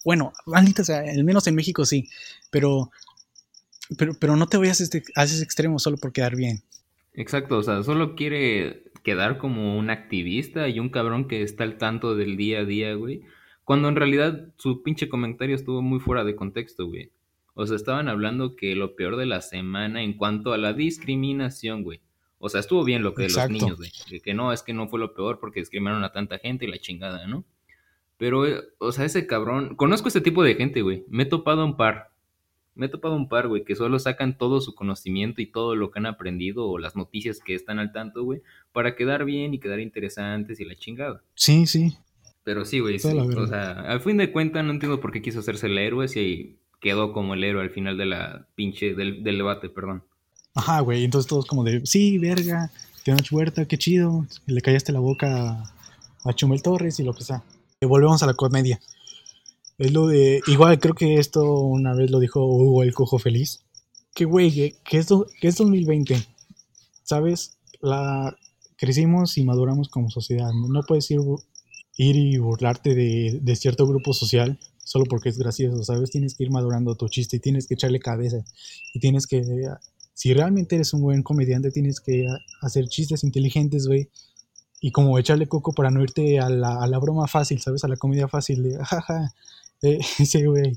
[0.05, 2.09] Bueno, maldita sea, al menos en México sí.
[2.51, 2.91] Pero.
[3.97, 6.63] Pero, pero no te vayas a, este, a ese extremo solo por quedar bien.
[7.13, 11.77] Exacto, o sea, solo quiere quedar como un activista y un cabrón que está al
[11.77, 13.21] tanto del día a día, güey.
[13.63, 17.11] Cuando en realidad su pinche comentario estuvo muy fuera de contexto, güey.
[17.55, 21.83] O sea, estaban hablando que lo peor de la semana en cuanto a la discriminación,
[21.83, 22.01] güey.
[22.39, 23.91] O sea, estuvo bien lo que de los niños, güey.
[24.09, 26.67] Que, que no, es que no fue lo peor porque discriminaron a tanta gente y
[26.67, 27.45] la chingada, ¿no?
[28.17, 29.75] Pero, eh, o sea, ese cabrón.
[29.75, 31.05] Conozco este tipo de gente, güey.
[31.07, 32.11] Me he topado un par.
[32.75, 35.91] Me he topado un par, güey, que solo sacan todo su conocimiento y todo lo
[35.91, 39.59] que han aprendido o las noticias que están al tanto, güey, para quedar bien y
[39.59, 41.21] quedar interesantes y la chingada.
[41.35, 41.97] Sí, sí.
[42.43, 43.07] Pero sí, güey, sí.
[43.07, 46.57] O sea, al fin de cuentas no entiendo por qué quiso hacerse el héroe si
[46.81, 50.03] quedó como el héroe al final de la pinche, del, del debate, perdón.
[50.53, 51.03] Ajá, güey.
[51.03, 52.69] Entonces todos como de, sí, verga,
[53.03, 54.25] Tenoch Huerta, qué chido.
[54.45, 55.73] Le callaste la boca
[56.23, 57.43] a, Chumel Torres y lo que sea.
[57.81, 58.79] Y volvemos a la comedia.
[59.77, 63.63] Es lo de, igual creo que esto una vez lo dijo Hugo el Cojo Feliz.
[64.13, 66.23] Que güey, que, que, esto, que es 2020.
[67.03, 67.57] ¿Sabes?
[67.81, 68.35] La,
[68.77, 70.51] crecimos y maduramos como sociedad.
[70.51, 71.19] No, puedes ir,
[71.97, 76.11] ir y burlarte de, de cierto grupo social solo porque es gracioso, ¿sabes?
[76.11, 78.43] Tienes que ir madurando tu chiste y tienes que echarle cabeza.
[78.93, 79.41] Y tienes que
[80.13, 82.27] si realmente eres un buen comediante, tienes que
[82.61, 84.09] hacer chistes inteligentes, güey.
[84.81, 87.83] Y como echarle coco para no irte a la, a la broma fácil, ¿sabes?
[87.83, 89.33] A la comedia fácil de, jaja,
[89.81, 90.73] eh, ese güey.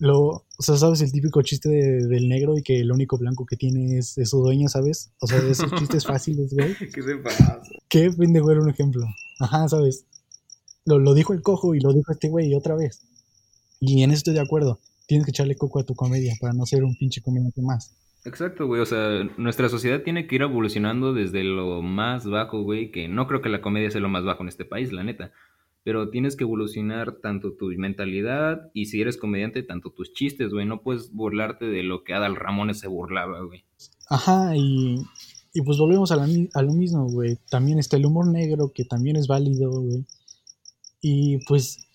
[0.00, 1.02] Lo, o sea, ¿sabes?
[1.02, 4.30] El típico chiste de- del negro y que el único blanco que tiene es, es
[4.30, 5.10] su dueña, ¿sabes?
[5.20, 6.74] O sea, esos chistes fáciles, güey.
[6.74, 7.62] ¿Qué se pasa?
[7.88, 9.06] Qué pendejo era un ejemplo.
[9.38, 10.06] Ajá, ¿sabes?
[10.90, 13.06] Lo, lo dijo el cojo y lo dijo este güey otra vez.
[13.80, 14.78] Y en eso estoy de acuerdo.
[15.06, 17.96] Tienes que echarle coco a tu comedia para no ser un pinche comediante más.
[18.24, 18.80] Exacto, güey.
[18.80, 22.90] O sea, nuestra sociedad tiene que ir evolucionando desde lo más bajo, güey.
[22.90, 25.32] Que no creo que la comedia sea lo más bajo en este país, la neta.
[25.82, 30.66] Pero tienes que evolucionar tanto tu mentalidad y si eres comediante, tanto tus chistes, güey.
[30.66, 33.64] No puedes burlarte de lo que Adal Ramones se burlaba, güey.
[34.10, 34.96] Ajá, y,
[35.54, 37.38] y pues volvemos a, la a lo mismo, güey.
[37.48, 40.04] También está el humor negro, que también es válido, güey.
[41.00, 41.88] Y pues,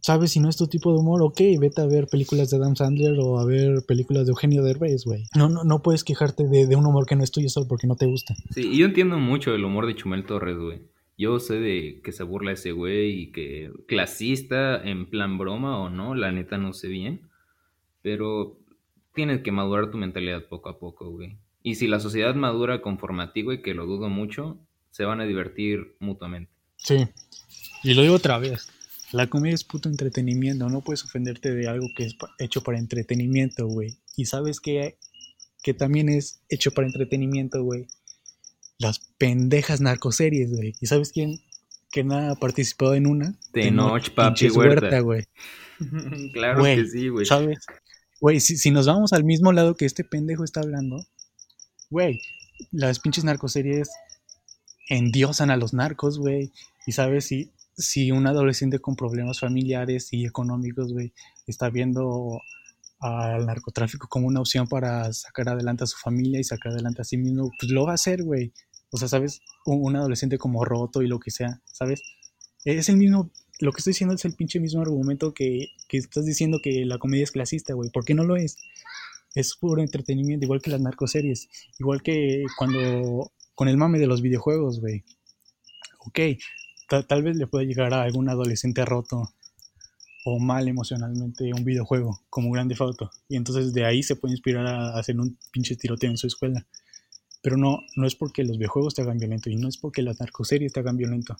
[0.00, 0.32] ¿sabes?
[0.32, 3.18] Si no es tu tipo de humor, ok, vete a ver películas de Adam Sandler
[3.18, 5.24] o a ver películas de Eugenio Derbez, güey.
[5.36, 7.86] No, no, no puedes quejarte de, de un humor que no es tuyo solo porque
[7.86, 8.34] no te gusta.
[8.50, 10.82] Sí, y yo entiendo mucho el humor de Chumel Torres, güey.
[11.16, 15.90] Yo sé de que se burla ese güey y que clasista en plan broma o
[15.90, 17.28] no, la neta no sé bien.
[18.00, 18.58] Pero
[19.14, 21.36] tienes que madurar tu mentalidad poco a poco, güey.
[21.62, 24.58] Y si la sociedad madura conforme a ti, güey, que lo dudo mucho,
[24.90, 26.50] se van a divertir mutuamente.
[26.76, 27.06] Sí.
[27.82, 28.68] Y lo digo otra vez.
[29.12, 30.68] La comedia es puto entretenimiento.
[30.68, 33.98] No puedes ofenderte de algo que es hecho para entretenimiento, güey.
[34.16, 34.98] Y sabes que,
[35.62, 37.86] que también es hecho para entretenimiento, güey.
[38.78, 40.74] Las pendejas narcoseries, güey.
[40.80, 41.40] ¿Y sabes quién?
[41.90, 43.38] Que nada ha participado en una.
[43.52, 45.00] Tenoch, papi, pinches Huerta.
[45.00, 45.24] güey.
[46.32, 47.26] claro que sí, güey.
[47.26, 47.58] ¿Sabes?
[48.20, 51.04] Güey, si, si nos vamos al mismo lado que este pendejo está hablando,
[51.88, 52.20] güey,
[52.70, 53.88] las pinches narcoseries
[54.88, 56.52] endiosan a los narcos, güey.
[56.86, 61.12] Y sabes, si, si un adolescente con problemas familiares y económicos, güey,
[61.46, 62.40] está viendo
[63.00, 67.04] al narcotráfico como una opción para sacar adelante a su familia y sacar adelante a
[67.04, 68.52] sí mismo, pues lo va a hacer, güey.
[68.90, 69.40] O sea, ¿sabes?
[69.64, 72.02] Un, un adolescente como roto y lo que sea, ¿sabes?
[72.64, 76.26] Es el mismo, lo que estoy diciendo es el pinche mismo argumento que, que estás
[76.26, 77.90] diciendo que la comedia es clasista, güey.
[77.90, 78.56] ¿Por qué no lo es?
[79.34, 81.48] Es puro entretenimiento, igual que las narcoseries.
[81.78, 85.04] Igual que cuando, con el mame de los videojuegos, güey.
[86.00, 86.18] Ok,
[86.90, 89.32] ta- tal vez le pueda llegar a algún adolescente roto
[90.26, 93.10] o mal emocionalmente un videojuego como Grande Auto.
[93.28, 96.66] Y entonces de ahí se puede inspirar a hacer un pinche tiroteo en su escuela.
[97.42, 100.20] Pero no, no es porque los videojuegos te hagan violento y no es porque las
[100.20, 101.36] narcoseries te hagan violento.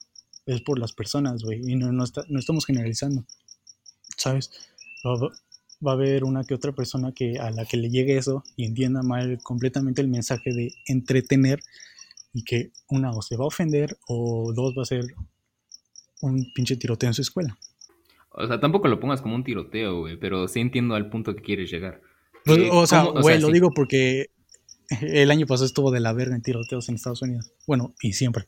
[0.47, 1.61] Es por las personas, güey.
[1.71, 3.27] Y no, no, está- no estamos generalizando.
[4.17, 4.51] ¿Sabes?
[5.87, 8.65] Va a haber una que otra persona que a la que le llegue eso y
[8.67, 11.61] entienda mal completamente el mensaje de entretener
[12.33, 15.05] y que una o se va a ofender o dos va a ser
[16.23, 17.57] un pinche tiroteo en su escuela.
[18.33, 21.43] O sea, tampoco lo pongas como un tiroteo, güey, pero sí entiendo al punto que
[21.43, 22.01] quieres llegar.
[22.45, 23.53] Pues, Eh, o sea, güey, lo sí.
[23.53, 24.27] digo porque
[25.01, 27.53] el año pasado estuvo de la verga en tiroteos en Estados Unidos.
[27.67, 28.47] Bueno, y siempre.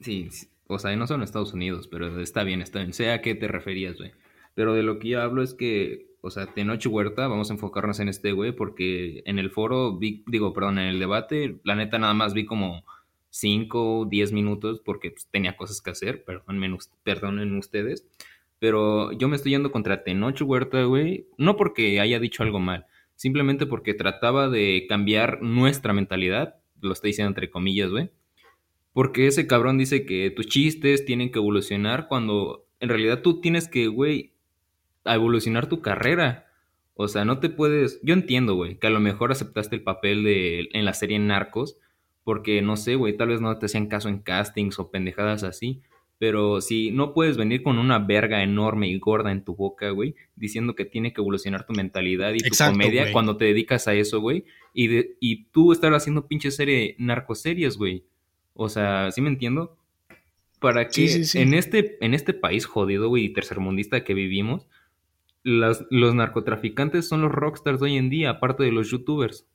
[0.00, 0.28] Sí.
[0.66, 2.92] O sea, no solo en Estados Unidos, pero está bien, está bien.
[2.92, 4.12] Sé a qué te referías, güey.
[4.54, 8.00] Pero de lo que yo hablo es que, o sea, Tenoch Huerta, vamos a enfocarnos
[8.00, 11.98] en este, güey, porque en el foro vi, digo, perdón, en el debate, la neta
[11.98, 12.84] nada más vi como
[13.38, 18.06] 5 o 10 minutos porque pues, tenía cosas que hacer, perdonen, perdonen ustedes.
[18.58, 22.86] Pero yo me estoy yendo contra Tenoch Huerta, güey, no porque haya dicho algo mal,
[23.14, 28.10] simplemente porque trataba de cambiar nuestra mentalidad, lo estoy diciendo entre comillas, güey.
[28.92, 33.68] Porque ese cabrón dice que tus chistes tienen que evolucionar cuando en realidad tú tienes
[33.68, 34.32] que, güey,
[35.04, 36.46] evolucionar tu carrera.
[36.94, 38.00] O sea, no te puedes...
[38.02, 41.78] Yo entiendo, güey, que a lo mejor aceptaste el papel de en la serie Narcos
[42.28, 45.80] porque, no sé, güey, tal vez no te hacían caso en castings o pendejadas así.
[46.18, 50.14] Pero si no puedes venir con una verga enorme y gorda en tu boca, güey,
[50.36, 54.20] diciendo que tiene que evolucionar tu mentalidad y tu comedia cuando te dedicas a eso,
[54.20, 58.04] güey, y, y tú estar haciendo pinche serie narcoseries, güey.
[58.52, 59.78] O sea, ¿sí me entiendo?
[60.60, 64.66] Para que En, este, en este país jodido, güey, y tercermundista que vivimos,
[65.44, 69.46] los narcotraficantes son los rockstars de hoy en día, aparte de los youtubers.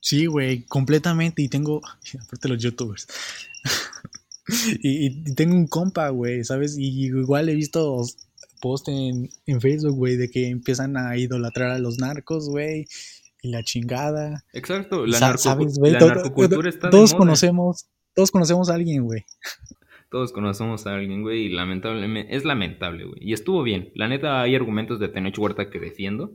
[0.00, 1.42] Sí, güey, completamente.
[1.42, 1.80] Y tengo,
[2.22, 3.06] aparte de los youtubers.
[4.82, 6.76] y, tengo un compa, güey, ¿sabes?
[6.78, 8.04] Y igual he visto
[8.60, 12.86] post en, en Facebook, güey, de que empiezan a idolatrar a los narcos, güey.
[13.42, 14.44] Y la chingada.
[14.52, 19.24] Exacto, la, narcocultura está Todos conocemos, todos conocemos a alguien, güey.
[20.10, 23.18] Todos conocemos a alguien, güey, y lamentablemente, es lamentable, güey.
[23.20, 23.90] Y estuvo bien.
[23.94, 26.32] La neta, hay argumentos de Tenoch Huerta que defiendo.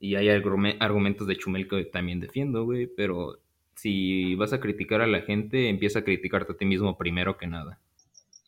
[0.00, 2.86] Y hay argumentos de Chumel que también defiendo, güey.
[2.86, 3.38] Pero
[3.76, 7.46] si vas a criticar a la gente, empieza a criticarte a ti mismo primero que
[7.46, 7.78] nada.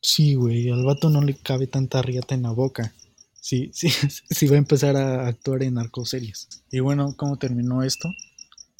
[0.00, 2.92] Sí, güey, al vato no le cabe tanta riata en la boca.
[3.34, 3.88] Sí, sí,
[4.30, 6.64] sí va a empezar a actuar en narcoseries.
[6.72, 8.08] Y bueno, ¿cómo terminó esto?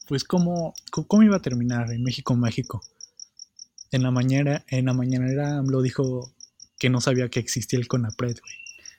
[0.08, 2.82] Pues cómo, cómo iba a terminar en México Mágico
[3.92, 6.32] en la mañana, en la mañanera AMLO dijo
[6.78, 8.54] que no sabía que existía el CONAPRED, güey.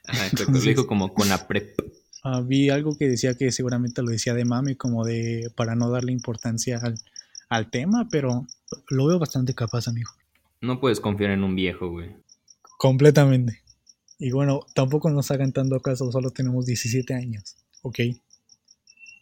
[0.05, 1.73] Exacto, lo dijo como CONAPRED.
[2.23, 5.89] Ah, vi algo que decía que seguramente lo decía de mami, como de para no
[5.89, 6.95] darle importancia al,
[7.49, 8.47] al tema, pero
[8.89, 10.09] lo veo bastante capaz, amigo.
[10.62, 12.15] No puedes confiar en un viejo, güey.
[12.77, 13.62] Completamente.
[14.17, 17.99] Y bueno, tampoco nos hagan tanto caso, solo tenemos 17 años, ¿ok?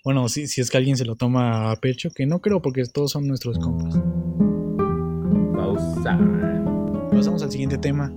[0.04, 2.84] Bueno, si, si es que alguien se lo toma a pecho, que no creo porque
[2.86, 3.96] todos son nuestros compas.
[7.12, 8.12] Pasamos al siguiente tema,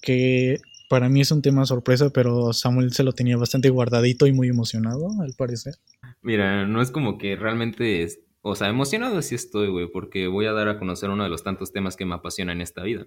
[0.00, 4.32] que para mí es un tema sorpresa, pero Samuel se lo tenía bastante guardadito y
[4.32, 5.74] muy emocionado, al parecer.
[6.22, 10.46] Mira, no es como que realmente, es, o sea, emocionado sí estoy, güey, porque voy
[10.46, 13.06] a dar a conocer uno de los tantos temas que me apasionan en esta vida.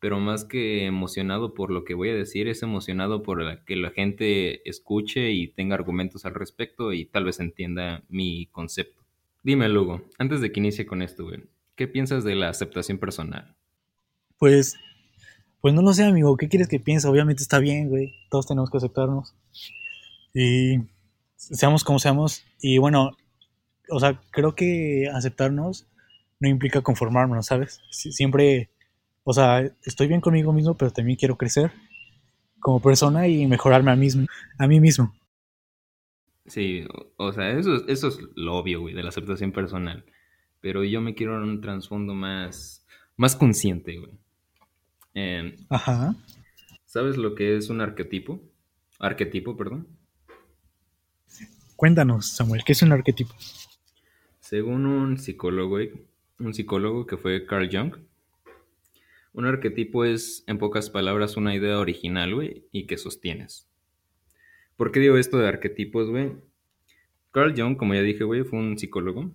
[0.00, 3.90] Pero más que emocionado por lo que voy a decir, es emocionado por que la
[3.90, 9.02] gente escuche y tenga argumentos al respecto y tal vez entienda mi concepto.
[9.42, 11.42] Dime, Lugo, antes de que inicie con esto, güey,
[11.78, 13.54] ¿Qué piensas de la aceptación personal?
[14.36, 14.74] Pues,
[15.60, 16.36] pues no lo sé, amigo.
[16.36, 17.08] ¿Qué quieres que piense?
[17.08, 18.14] Obviamente está bien, güey.
[18.30, 19.34] Todos tenemos que aceptarnos.
[20.34, 20.78] Y
[21.36, 22.44] seamos como seamos.
[22.60, 23.16] Y bueno,
[23.90, 25.86] o sea, creo que aceptarnos
[26.40, 27.80] no implica conformarnos, ¿sabes?
[27.90, 28.70] Siempre,
[29.24, 31.72] o sea, estoy bien conmigo mismo, pero también quiero crecer
[32.60, 34.26] como persona y mejorarme a, mismo,
[34.58, 35.14] a mí mismo.
[36.46, 36.84] Sí,
[37.16, 40.04] o sea, eso, eso es lo obvio, güey, de la aceptación personal
[40.60, 44.12] pero yo me quiero en un trasfondo más, más consciente, güey.
[45.68, 46.14] Ajá.
[46.86, 48.40] ¿Sabes lo que es un arquetipo?
[48.98, 49.86] Arquetipo, perdón.
[51.76, 53.34] Cuéntanos, Samuel, ¿qué es un arquetipo?
[54.40, 55.78] Según un psicólogo,
[56.38, 57.94] un psicólogo que fue Carl Jung,
[59.32, 63.68] un arquetipo es, en pocas palabras, una idea original, güey, y que sostienes.
[64.76, 66.32] ¿Por qué digo esto de arquetipos, güey?
[67.30, 69.30] Carl Jung, como ya dije, güey, fue un psicólogo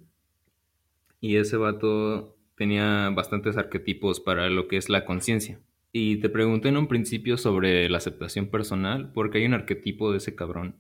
[1.22, 5.62] y ese vato tenía bastantes arquetipos para lo que es la conciencia.
[5.96, 10.18] Y te pregunté en un principio sobre la aceptación personal, porque hay un arquetipo de
[10.18, 10.76] ese cabrón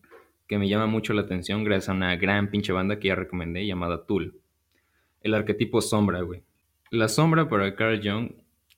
[0.47, 3.63] que me llama mucho la atención gracias a una gran pinche banda que ya recomendé
[3.67, 4.39] llamada Tool.
[5.21, 6.41] El arquetipo sombra, güey.
[6.89, 8.32] La sombra para Carl Jung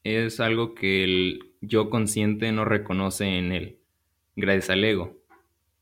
[0.03, 3.77] es algo que el yo consciente no reconoce en él,
[4.35, 5.17] gracias al ego.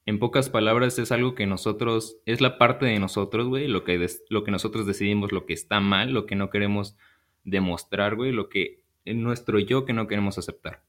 [0.05, 4.07] En pocas palabras, es algo que nosotros, es la parte de nosotros, güey, lo que,
[4.29, 6.95] lo que nosotros decidimos, lo que está mal, lo que no queremos
[7.43, 10.81] demostrar, güey, lo que es nuestro yo que no queremos aceptar.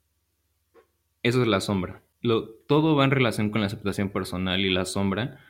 [1.22, 2.02] Eso es la sombra.
[2.20, 5.40] Lo, todo va en relación con la aceptación personal y la sombra,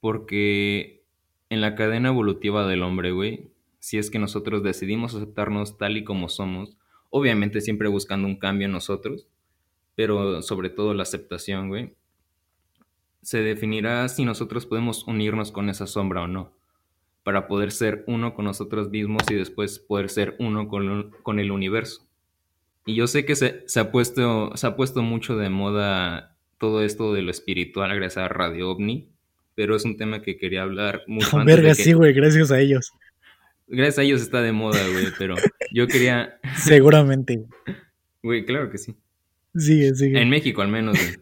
[0.00, 1.04] porque
[1.50, 6.04] en la cadena evolutiva del hombre, güey, si es que nosotros decidimos aceptarnos tal y
[6.04, 6.76] como somos,
[7.10, 9.28] obviamente siempre buscando un cambio en nosotros,
[9.94, 11.94] pero sobre todo la aceptación, güey,
[13.22, 16.52] se definirá si nosotros podemos unirnos con esa sombra o no,
[17.22, 21.50] para poder ser uno con nosotros mismos y después poder ser uno con, con el
[21.50, 22.06] universo.
[22.86, 26.82] Y yo sé que se, se, ha puesto, se ha puesto mucho de moda todo
[26.82, 29.08] esto de lo espiritual gracias a Radio OVNI,
[29.54, 31.82] pero es un tema que quería hablar mucho antes Verga, de que...
[31.82, 32.92] sí, güey, gracias a ellos.
[33.66, 35.34] Gracias a ellos está de moda, güey, pero
[35.72, 36.38] yo quería...
[36.56, 37.44] Seguramente.
[38.22, 38.94] Güey, claro que sí.
[39.54, 40.20] Sigue, sigue.
[40.20, 41.18] En México al menos, güey.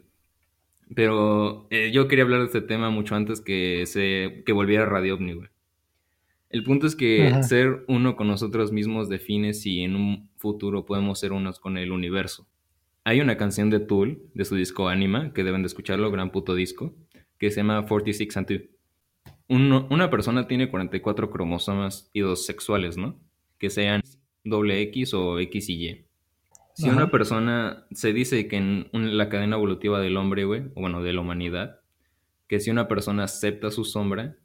[0.95, 5.15] Pero eh, yo quería hablar de este tema mucho antes que se que volviera Radio
[5.15, 5.49] OVNI, güey.
[6.53, 7.43] El punto es que Ajá.
[7.43, 11.91] ser uno con nosotros mismos define si en un futuro podemos ser unos con el
[11.93, 12.47] universo.
[13.05, 16.55] Hay una canción de Tool, de su disco Anima, que deben de escucharlo, gran puto
[16.55, 16.95] disco,
[17.39, 18.61] que se llama 46 and 2.
[19.49, 23.19] Uno- una persona tiene 44 cromosomas y dos sexuales, ¿no?
[23.59, 24.03] Que sean
[24.45, 26.05] doble X o X y Y.
[26.75, 26.97] Si Ajá.
[26.97, 31.13] una persona, se dice que en la cadena evolutiva del hombre, güey, o bueno, de
[31.13, 31.81] la humanidad,
[32.47, 34.37] que si una persona acepta su sombra,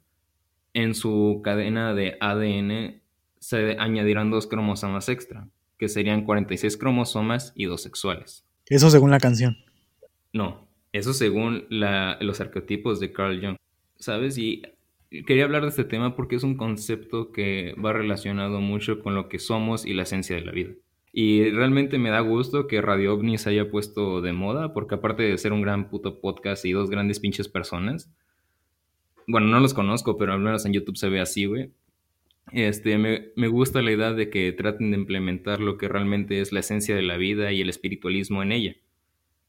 [0.74, 3.00] en su cadena de ADN
[3.38, 5.48] se añadirán dos cromosomas extra,
[5.78, 8.44] que serían 46 cromosomas y dos sexuales.
[8.66, 9.56] Eso según la canción.
[10.32, 13.56] No, eso según la- los arquetipos de Carl Jung.
[13.96, 14.38] ¿Sabes?
[14.38, 14.62] Y
[15.26, 19.28] quería hablar de este tema porque es un concepto que va relacionado mucho con lo
[19.28, 20.70] que somos y la esencia de la vida.
[21.12, 25.22] Y realmente me da gusto que Radio OVNI se haya puesto de moda, porque aparte
[25.24, 28.12] de ser un gran puto podcast y dos grandes pinches personas,
[29.28, 31.70] bueno, no los conozco, pero al menos en YouTube se ve así, güey.
[32.50, 36.50] Este, me, me gusta la idea de que traten de implementar lo que realmente es
[36.50, 38.76] la esencia de la vida y el espiritualismo en ella.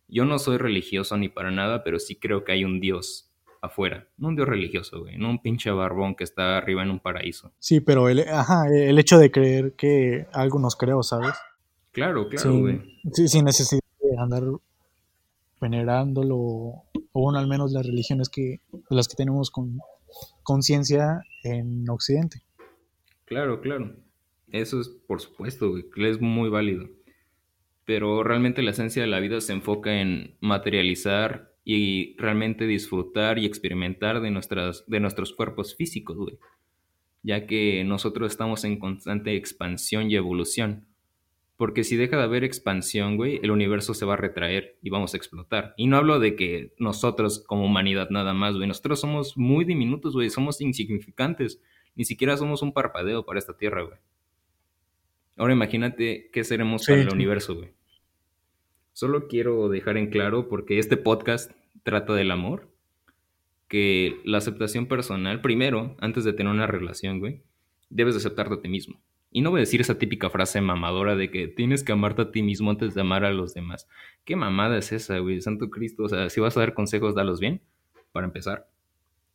[0.09, 4.07] Yo no soy religioso ni para nada, pero sí creo que hay un Dios afuera.
[4.17, 5.17] No un Dios religioso, güey.
[5.17, 7.53] No un pinche barbón que está arriba en un paraíso.
[7.59, 11.35] Sí, pero el, ajá, el hecho de creer que algo nos creó, ¿sabes?
[11.91, 12.99] Claro, claro, güey.
[13.01, 14.43] Sin, sí, sin necesidad de andar
[15.61, 19.79] venerándolo, o al menos las religiones que las que tenemos con
[20.43, 22.43] conciencia en Occidente.
[23.25, 23.95] Claro, claro.
[24.51, 26.89] Eso es, por supuesto, es muy válido.
[27.85, 33.45] Pero realmente la esencia de la vida se enfoca en materializar y realmente disfrutar y
[33.45, 36.17] experimentar de, nuestras, de nuestros cuerpos físicos.
[37.21, 40.87] Ya que nosotros estamos en constante expansión y evolución.
[41.59, 45.13] Porque si deja de haber expansión, güey, el universo se va a retraer y vamos
[45.13, 45.73] a explotar.
[45.75, 48.65] Y no hablo de que nosotros como humanidad nada más, güey.
[48.65, 50.29] Nosotros somos muy diminutos, güey.
[50.29, 51.61] Somos insignificantes.
[51.95, 53.97] Ni siquiera somos un parpadeo para esta tierra, güey.
[55.35, 57.13] Ahora imagínate qué seremos Sí, para el sí.
[57.13, 57.71] universo, güey.
[58.93, 61.51] Solo quiero dejar en claro, porque este podcast
[61.83, 62.69] trata del amor,
[63.67, 67.41] que la aceptación personal, primero, antes de tener una relación, güey,
[67.89, 68.97] debes de aceptarte a ti mismo.
[69.31, 72.31] Y no voy a decir esa típica frase mamadora de que tienes que amarte a
[72.31, 73.87] ti mismo antes de amar a los demás.
[74.25, 75.41] ¿Qué mamada es esa, güey?
[75.41, 76.03] Santo Cristo.
[76.03, 77.61] O sea, si vas a dar consejos, dalos bien,
[78.11, 78.67] para empezar.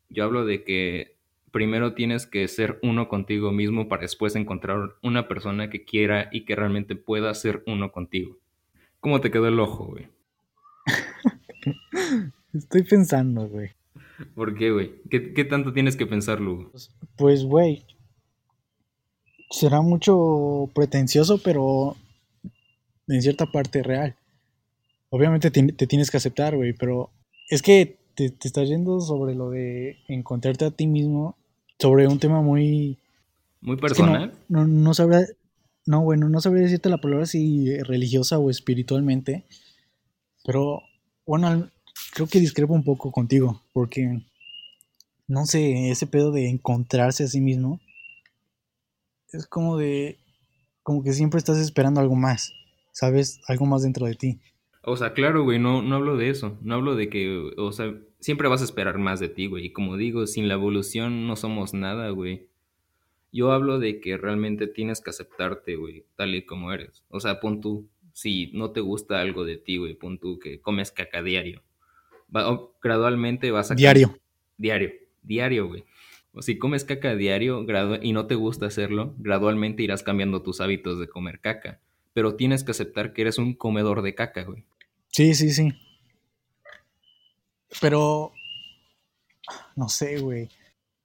[0.08, 1.16] Yo hablo de que
[1.52, 6.44] primero tienes que ser uno contigo mismo para después encontrar una persona que quiera y
[6.44, 8.38] que realmente pueda ser uno contigo.
[8.98, 10.08] ¿Cómo te quedó el ojo, güey?
[12.52, 13.70] Estoy pensando, güey.
[14.34, 14.94] ¿Por qué, güey?
[15.10, 16.72] ¿Qué, ¿Qué, tanto tienes que pensar, Lugo?
[17.16, 17.84] Pues, güey,
[19.50, 21.96] será mucho pretencioso, pero
[23.08, 24.16] en cierta parte real.
[25.10, 27.10] Obviamente te, te tienes que aceptar, güey, pero
[27.48, 31.36] es que te, te, estás yendo sobre lo de encontrarte a ti mismo,
[31.78, 32.98] sobre un tema muy...
[33.60, 34.24] Muy personal.
[34.24, 35.26] Es que no, no, no sabría...
[35.86, 39.44] No, bueno, no sabría decirte la palabra si religiosa o espiritualmente,
[40.42, 40.80] pero
[41.26, 41.70] bueno,
[42.14, 44.22] creo que discrepo un poco contigo, porque
[45.26, 47.80] no sé, ese pedo de encontrarse a sí mismo
[49.34, 50.18] es como de,
[50.82, 52.52] como que siempre estás esperando algo más,
[52.92, 53.40] ¿sabes?
[53.48, 54.40] Algo más dentro de ti.
[54.82, 57.94] O sea, claro, güey, no, no hablo de eso, no hablo de que, o sea,
[58.20, 61.36] siempre vas a esperar más de ti, güey, y como digo, sin la evolución no
[61.36, 62.48] somos nada, güey.
[63.32, 67.02] Yo hablo de que realmente tienes que aceptarte, güey, tal y como eres.
[67.08, 70.60] O sea, pon tú, si no te gusta algo de ti, güey, pon tú que
[70.60, 71.62] comes caca diario.
[72.34, 73.74] Va, gradualmente vas a...
[73.74, 74.18] Diario.
[74.58, 75.84] Diario, diario, güey.
[76.40, 77.64] Si comes caca diario
[78.02, 81.80] y no te gusta hacerlo, gradualmente irás cambiando tus hábitos de comer caca.
[82.12, 84.64] Pero tienes que aceptar que eres un comedor de caca, güey.
[85.08, 85.72] Sí, sí, sí.
[87.80, 88.32] Pero...
[89.76, 90.48] No sé, güey.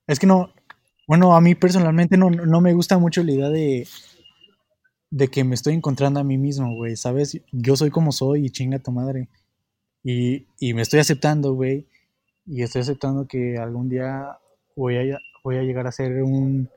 [0.08, 0.54] Es que no...
[1.08, 3.88] Bueno, a mí personalmente no, no me gusta mucho la idea de,
[5.10, 7.42] de que me estoy encontrando a mí mismo, güey, ¿sabes?
[7.52, 9.28] Yo soy como soy y chinga tu madre.
[10.04, 11.88] Y, y me estoy aceptando, güey.
[12.46, 14.38] Y estoy aceptando que algún día
[14.80, 16.70] voy a, voy a llegar a ser un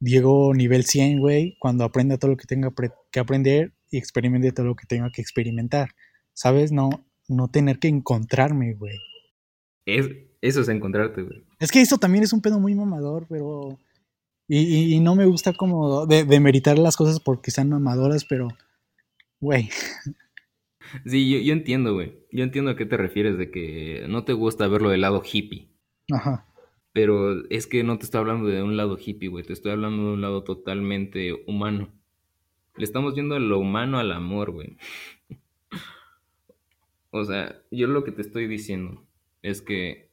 [0.00, 2.72] Diego nivel 100, güey, cuando aprenda todo lo que tenga
[3.10, 5.90] que aprender y experimente todo lo que tenga que experimentar.
[6.32, 6.72] ¿Sabes?
[6.72, 6.90] No,
[7.28, 8.96] no tener que encontrarme, güey.
[9.84, 10.08] Es,
[10.40, 11.44] eso es encontrarte, güey.
[11.60, 13.78] Es que eso también es un pedo muy mamador, pero.
[14.48, 18.24] Y, y, y no me gusta como de, de, meritar las cosas porque sean mamadoras,
[18.24, 18.48] pero.
[19.40, 19.68] Güey.
[21.06, 22.18] Sí, yo, yo entiendo, güey.
[22.32, 25.70] Yo entiendo a qué te refieres de que no te gusta verlo del lado hippie.
[26.10, 26.51] Ajá.
[26.92, 29.44] Pero es que no te estoy hablando de un lado hippie, güey.
[29.44, 31.90] Te estoy hablando de un lado totalmente humano.
[32.76, 34.76] Le estamos viendo lo humano al amor, güey.
[37.14, 39.04] O sea, yo lo que te estoy diciendo
[39.42, 40.08] es que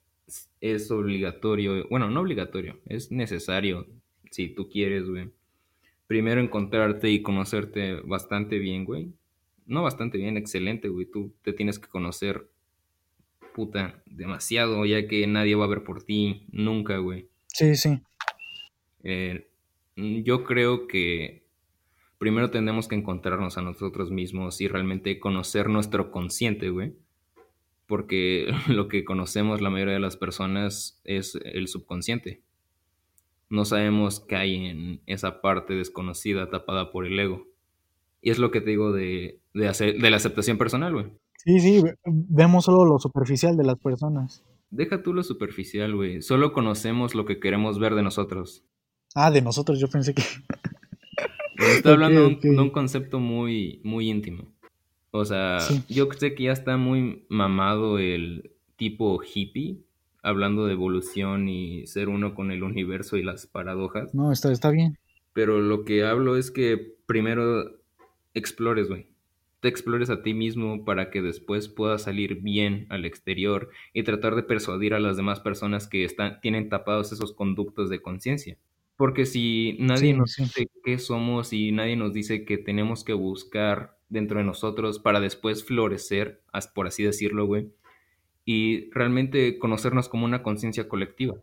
[0.60, 3.88] es obligatorio, bueno, no obligatorio, es necesario,
[4.32, 5.32] si tú quieres, güey.
[6.08, 9.14] Primero encontrarte y conocerte bastante bien, güey.
[9.66, 11.06] No bastante bien, excelente, güey.
[11.06, 12.50] Tú te tienes que conocer,
[13.60, 17.28] puta, demasiado, ya que nadie va a ver por ti, nunca, güey.
[17.48, 18.00] Sí, sí.
[19.04, 19.50] Eh,
[19.98, 21.44] yo creo que
[22.18, 26.94] primero tenemos que encontrarnos a nosotros mismos y realmente conocer nuestro consciente, güey.
[27.86, 32.42] Porque lo que conocemos la mayoría de las personas es el subconsciente.
[33.50, 37.46] No sabemos qué hay en esa parte desconocida tapada por el ego.
[38.22, 41.08] Y es lo que te digo de, de, hacer, de la aceptación personal, güey.
[41.44, 44.44] Sí, sí, vemos solo lo superficial de las personas.
[44.72, 46.22] Deja tú lo superficial, güey.
[46.22, 48.66] Solo conocemos lo que queremos ver de nosotros.
[49.16, 50.22] Ah, de nosotros, yo pensé que...
[51.58, 52.52] Estoy hablando okay, okay.
[52.52, 54.54] de un concepto muy, muy íntimo.
[55.12, 55.84] O sea, sí.
[55.88, 59.80] yo sé que ya está muy mamado el tipo hippie,
[60.22, 64.14] hablando de evolución y ser uno con el universo y las paradojas.
[64.14, 64.98] No, está, está bien.
[65.34, 67.80] Pero lo que hablo es que primero
[68.34, 69.09] explores, güey.
[69.60, 74.36] Te explores a ti mismo para que después puedas salir bien al exterior y tratar
[74.36, 78.58] de persuadir a las demás personas que están, tienen tapados esos conductos de conciencia.
[78.96, 80.44] Porque si nadie sí, nos sí.
[80.44, 85.20] dice qué somos y nadie nos dice que tenemos que buscar dentro de nosotros para
[85.20, 86.42] después florecer,
[86.74, 87.70] por así decirlo, güey,
[88.46, 91.36] y realmente conocernos como una conciencia colectiva.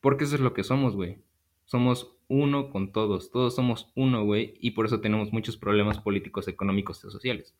[0.00, 1.18] Porque eso es lo que somos, güey.
[1.64, 6.48] Somos uno con todos, todos somos uno, güey, y por eso tenemos muchos problemas políticos,
[6.48, 7.54] económicos y sociales.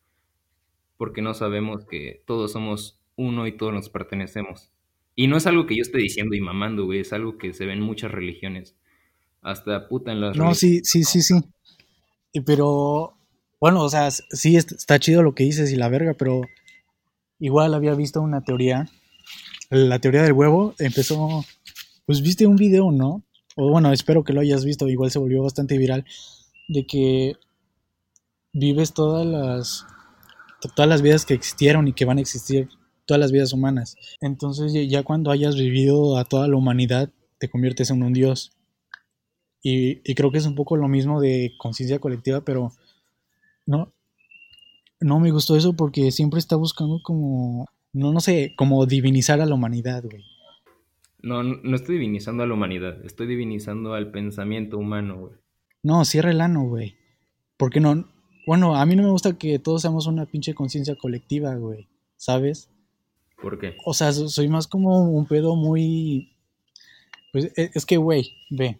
[0.97, 4.71] Porque no sabemos que todos somos uno y todos nos pertenecemos.
[5.15, 7.65] Y no es algo que yo esté diciendo y mamando, güey, es algo que se
[7.65, 8.75] ve en muchas religiones
[9.41, 11.35] hasta puta en las No, sí, sí, sí, sí.
[12.33, 13.17] Y pero,
[13.59, 16.41] bueno, o sea, sí está chido lo que dices y la verga, pero
[17.39, 18.89] igual había visto una teoría,
[19.69, 21.45] la teoría del huevo, empezó,
[22.05, 23.23] pues viste un video, ¿no?
[23.57, 26.05] O bueno, espero que lo hayas visto, igual se volvió bastante viral,
[26.67, 27.33] de que
[28.53, 29.85] vives todas las,
[30.75, 32.69] todas las vidas que existieron y que van a existir,
[33.05, 33.95] todas las vidas humanas.
[34.21, 38.51] Entonces ya cuando hayas vivido a toda la humanidad, te conviertes en un dios.
[39.63, 42.71] Y, y, creo que es un poco lo mismo de conciencia colectiva, pero
[43.65, 43.91] no,
[44.99, 49.47] no me gustó eso porque siempre está buscando como, no, no sé, como divinizar a
[49.47, 50.23] la humanidad, güey.
[51.19, 55.33] No, no estoy divinizando a la humanidad, estoy divinizando al pensamiento humano, güey.
[55.83, 56.95] No, cierra el ano, güey.
[57.57, 58.05] Porque no,
[58.45, 62.69] bueno, a mí no me gusta que todos seamos una pinche conciencia colectiva, güey, ¿sabes?
[63.41, 63.75] ¿Por qué?
[63.85, 66.33] O sea, soy más como un pedo muy...
[67.31, 68.79] Pues es que, güey, ve,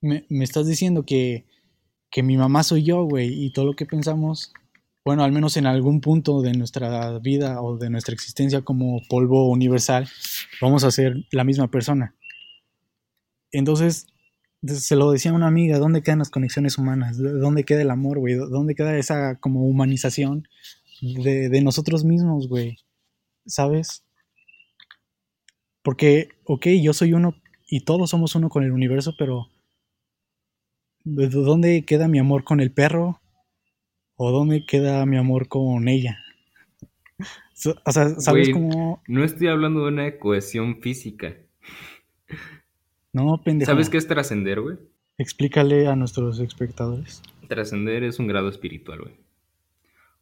[0.00, 1.46] me, me, estás diciendo que,
[2.10, 4.52] que mi mamá soy yo, güey, y todo lo que pensamos,
[5.08, 9.48] bueno, al menos en algún punto de nuestra vida o de nuestra existencia como polvo
[9.48, 10.06] universal,
[10.60, 12.14] vamos a ser la misma persona.
[13.50, 14.06] Entonces,
[14.66, 17.16] se lo decía a una amiga, ¿dónde quedan las conexiones humanas?
[17.16, 18.34] ¿Dónde queda el amor, güey?
[18.34, 20.46] ¿Dónde queda esa como humanización
[21.00, 22.76] de, nosotros mismos, güey?
[23.46, 24.04] ¿Sabes?
[25.80, 27.34] Porque, ok, yo soy uno
[27.66, 29.48] y todos somos uno con el universo, pero
[31.02, 33.22] ¿dónde queda mi amor con el perro?
[34.20, 36.18] ¿O dónde queda mi amor con ella?
[37.84, 39.00] O sea, ¿sabes cómo...?
[39.06, 41.36] No estoy hablando de una cohesión física.
[43.12, 43.70] No, pendejo.
[43.70, 44.76] ¿Sabes qué es trascender, güey?
[45.18, 47.22] Explícale a nuestros espectadores.
[47.46, 49.14] Trascender es un grado espiritual, güey.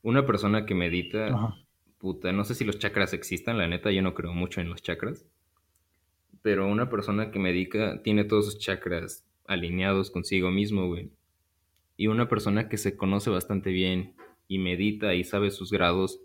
[0.03, 1.29] Una persona que medita...
[1.29, 1.57] Ajá.
[1.97, 4.83] Puta, no sé si los chakras existan, la neta, yo no creo mucho en los
[4.83, 5.25] chakras.
[6.43, 11.11] Pero una persona que medica tiene todos sus chakras alineados consigo mismo, güey.
[11.97, 14.15] Y una persona que se conoce bastante bien
[14.49, 16.21] y medita y sabe sus grados,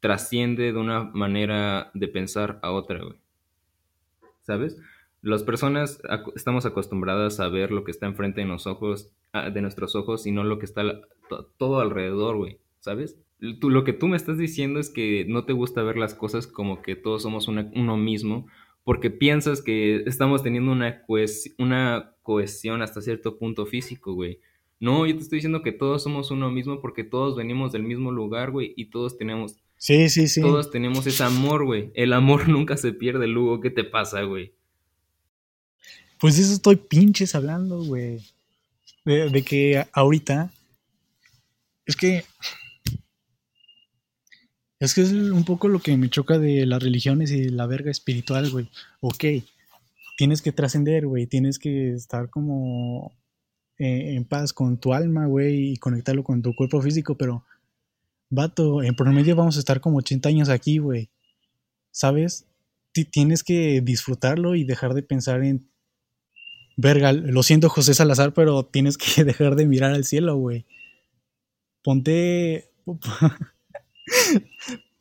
[0.00, 3.18] trasciende de una manera de pensar a otra, güey.
[4.42, 4.78] ¿Sabes?
[5.22, 6.00] Las personas
[6.34, 10.32] estamos acostumbradas a ver lo que está enfrente de, los ojos, de nuestros ojos y
[10.32, 10.82] no lo que está
[11.58, 12.58] todo alrededor, güey.
[12.80, 13.18] ¿Sabes?
[13.38, 16.82] Lo que tú me estás diciendo es que no te gusta ver las cosas como
[16.82, 18.46] que todos somos uno mismo,
[18.84, 21.04] porque piensas que estamos teniendo una,
[21.58, 24.40] una cohesión hasta cierto punto físico, güey.
[24.80, 28.10] No, yo te estoy diciendo que todos somos uno mismo porque todos venimos del mismo
[28.10, 29.56] lugar, güey, y todos tenemos...
[29.76, 30.40] Sí, sí, sí.
[30.40, 31.90] Todos tenemos ese amor, güey.
[31.94, 33.60] El amor nunca se pierde, Lugo.
[33.60, 34.54] ¿Qué te pasa, güey?
[36.18, 38.20] Pues eso estoy pinches hablando, güey.
[39.04, 40.52] De, de, que ahorita
[41.86, 42.24] Es que.
[44.78, 47.66] Es que es un poco lo que me choca de las religiones y de la
[47.66, 48.68] verga espiritual, güey.
[49.00, 49.24] Ok,
[50.16, 51.26] tienes que trascender, güey.
[51.26, 53.12] Tienes que estar como
[53.80, 57.44] eh, en paz con tu alma, güey, y conectarlo con tu cuerpo físico, pero.
[58.28, 61.08] Vato, en promedio vamos a estar como 80 años aquí, güey.
[61.90, 62.46] ¿Sabes?
[63.10, 65.66] tienes que disfrutarlo y dejar de pensar en
[66.76, 70.66] verga, lo siento José Salazar, pero tienes que dejar de mirar al cielo, güey.
[71.82, 72.70] Ponte...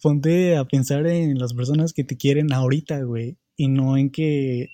[0.02, 3.36] ponte a pensar en las personas que te quieren ahorita, güey.
[3.58, 4.70] Y no en que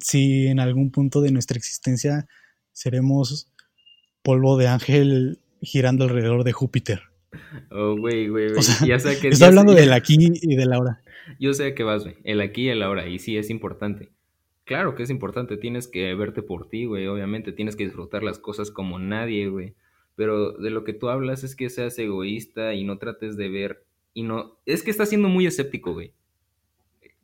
[0.00, 2.28] si en algún punto de nuestra existencia
[2.72, 3.50] seremos
[4.22, 7.02] polvo de ángel girando alrededor de Júpiter.
[7.70, 8.60] Oh, güey, güey, güey.
[9.30, 11.02] está hablando del aquí y del ahora.
[11.38, 12.16] Yo sé que vas, güey.
[12.24, 13.08] El aquí y el ahora.
[13.08, 14.10] Y sí, es importante.
[14.64, 18.38] Claro que es importante, tienes que verte por ti, güey, obviamente tienes que disfrutar las
[18.38, 19.74] cosas como nadie, güey.
[20.14, 23.84] Pero de lo que tú hablas es que seas egoísta y no trates de ver
[24.14, 26.12] y no es que estás siendo muy escéptico, güey.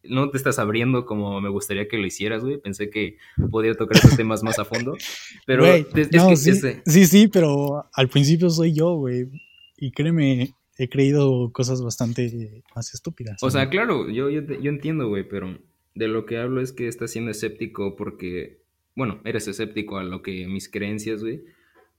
[0.05, 2.59] No te estás abriendo como me gustaría que lo hicieras, güey.
[2.59, 3.19] Pensé que
[3.51, 4.97] podía tocar esos temas más a fondo.
[5.47, 6.55] Pero es que, sí,
[6.87, 9.29] sí, sí, pero al principio soy yo, güey.
[9.77, 13.43] Y créeme, he creído cosas bastante más estúpidas.
[13.43, 15.59] O sea, claro, yo, yo, yo entiendo, güey, pero
[15.95, 18.61] de lo que hablo es que estás siendo escéptico porque,
[18.95, 21.43] bueno, eres escéptico a lo que mis creencias, güey.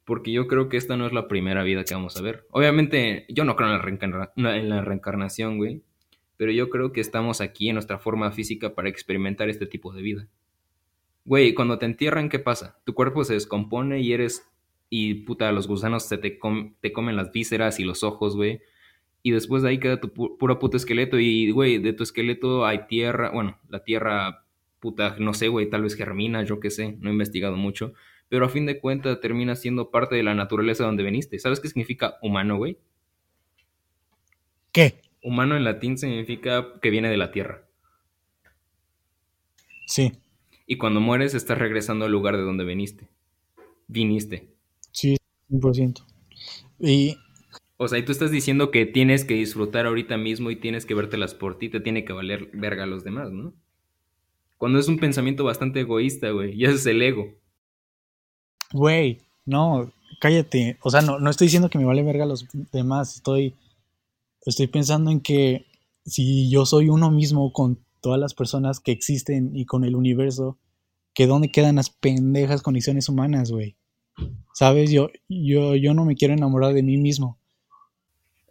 [0.06, 2.48] Porque yo creo que esta no es la primera vida que vamos a ver.
[2.50, 5.84] Obviamente, yo no creo en la, en la reencarnación, güey.
[6.40, 10.02] Pero yo creo que estamos aquí en nuestra forma física para experimentar este tipo de
[10.02, 10.28] vida.
[11.26, 12.80] Güey, cuando te entierran, ¿qué pasa?
[12.86, 14.50] Tu cuerpo se descompone y eres...
[14.90, 18.62] Y puta, los gusanos se te, comen las vísceras y los ojos, güey
[19.22, 22.88] y después de ahí queda tu puro puto esqueleto y, güey, de tu esqueleto hay
[22.88, 24.46] tierra, bueno, la tierra,
[24.80, 27.94] puta, no sé, güey, tal vez germina, yo qué sé, no he investigado mucho,
[28.30, 31.40] pero a fin de cuentas termina siendo parte de la naturaleza donde veniste.
[31.40, 32.78] ¿Sabes qué significa humano, güey?
[34.72, 35.02] ¿Qué?
[35.22, 37.68] Humano en latín significa que viene de la tierra.
[39.86, 40.14] Sí.
[40.66, 43.10] Y cuando mueres estás regresando al lugar de donde viniste.
[43.88, 44.50] Viniste.
[44.92, 45.18] Sí,
[45.50, 46.06] 100%.
[46.80, 47.18] Y
[47.82, 50.96] o sea, y tú estás diciendo que tienes que disfrutar ahorita mismo y tienes que
[50.96, 53.54] vértelas por ti, te tiene que valer verga a los demás, ¿no?
[54.58, 57.34] Cuando es un pensamiento bastante egoísta, güey, y ese es el ego.
[58.74, 60.78] Güey, no, cállate.
[60.82, 63.56] O sea, no, no estoy diciendo que me vale verga a los demás, estoy,
[64.46, 65.66] estoy pensando en que
[66.06, 70.58] si yo soy uno mismo con todas las personas que existen y con el universo,
[71.14, 73.76] que dónde quedan las pendejas condiciones humanas, güey.
[74.54, 74.92] ¿Sabes?
[74.92, 77.40] Yo, yo, yo no me quiero enamorar de mí mismo.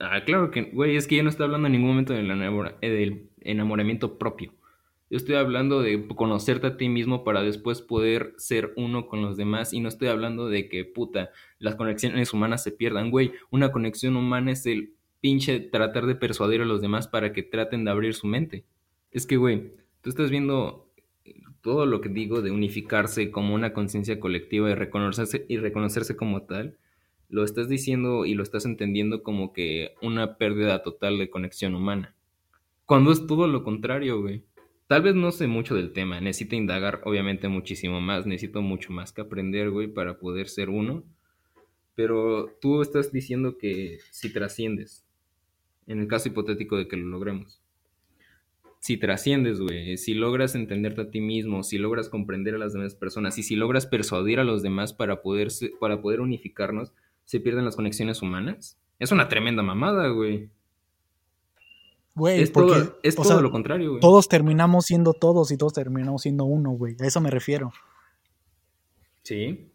[0.01, 2.89] Ah, claro que, güey, es que yo no estoy hablando en ningún momento del, eh,
[2.89, 4.53] del enamoramiento propio.
[5.11, 9.39] Yo estoy hablando de conocerte a ti mismo para después poder ser uno con los
[9.39, 9.73] demás.
[9.73, 13.11] Y no estoy hablando de que, puta, las conexiones humanas se pierdan.
[13.11, 17.43] Güey, una conexión humana es el pinche tratar de persuadir a los demás para que
[17.43, 18.65] traten de abrir su mente.
[19.11, 20.91] Es que, güey, tú estás viendo
[21.61, 26.43] todo lo que digo de unificarse como una conciencia colectiva y reconocerse, y reconocerse como
[26.43, 26.79] tal
[27.29, 32.15] lo estás diciendo y lo estás entendiendo como que una pérdida total de conexión humana.
[32.87, 34.45] Cuando es todo lo contrario, güey.
[34.87, 39.13] Tal vez no sé mucho del tema, necesito indagar obviamente muchísimo más, necesito mucho más
[39.13, 41.05] que aprender, güey, para poder ser uno.
[41.95, 45.05] Pero tú estás diciendo que si trasciendes,
[45.89, 47.61] en el caso hipotético de que lo logremos,
[48.81, 52.95] si trasciendes, güey, si logras entenderte a ti mismo, si logras comprender a las demás
[52.95, 55.49] personas y si logras persuadir a los demás para poder,
[55.81, 56.93] para poder unificarnos,
[57.25, 58.79] se pierden las conexiones humanas.
[58.99, 60.51] Es una tremenda mamada, güey.
[62.15, 64.01] Güey, es todo, es todo lo contrario, güey.
[64.01, 66.97] Todos terminamos siendo todos y todos terminamos siendo uno, güey.
[67.01, 67.73] A eso me refiero.
[69.23, 69.71] Sí.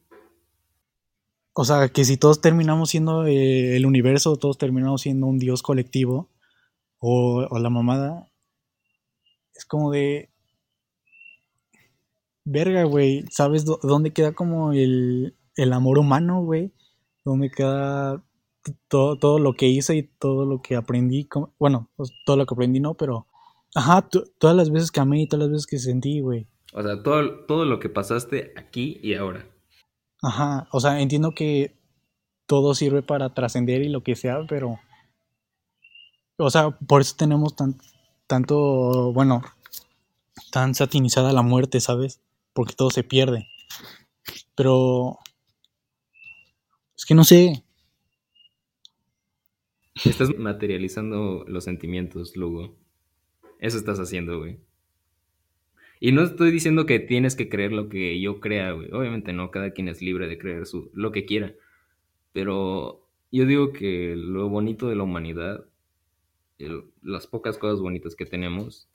[1.54, 5.62] O sea, que si todos terminamos siendo eh, el universo, todos terminamos siendo un dios
[5.62, 6.30] colectivo,
[7.00, 8.32] o, la mamada,
[9.54, 10.30] es como de...
[12.46, 13.26] Verga, güey.
[13.30, 16.74] ¿Sabes dónde queda como el, el amor humano, güey?
[17.26, 18.24] donde queda
[18.88, 21.28] todo, todo lo que hice y todo lo que aprendí.
[21.60, 23.28] Bueno, pues, todo lo que aprendí no, pero...
[23.76, 26.48] Ajá, todas las veces que amé y todas las veces que sentí, güey.
[26.74, 29.48] O sea, todo, todo lo que pasaste aquí y ahora.
[30.24, 31.76] Ajá, o sea, entiendo que
[32.46, 34.80] todo sirve para trascender y lo que sea, pero...
[36.38, 37.78] O sea, por eso tenemos tan,
[38.26, 39.44] tanto, bueno,
[40.50, 42.22] tan satinizada la muerte, ¿sabes?
[42.54, 43.48] Porque todo se pierde.
[44.56, 45.20] Pero
[46.96, 47.66] es que no sé.
[50.06, 52.78] Estás materializando los sentimientos, Lugo.
[53.60, 54.60] Eso estás haciendo, güey.
[56.06, 58.92] Y no estoy diciendo que tienes que creer lo que yo crea, güey.
[58.92, 61.54] Obviamente no, cada quien es libre de creer su, lo que quiera.
[62.34, 65.66] Pero yo digo que lo bonito de la humanidad,
[67.02, 68.90] las pocas cosas bonitas que tenemos,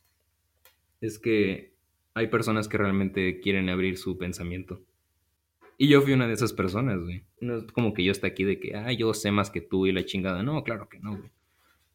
[1.00, 1.72] es que
[2.12, 4.82] hay personas que realmente quieren abrir su pensamiento.
[5.78, 7.24] Y yo fui una de esas personas, güey.
[7.40, 9.86] No es como que yo esté aquí de que, ah, yo sé más que tú
[9.86, 10.42] y la chingada.
[10.42, 11.30] No, claro que no, güey.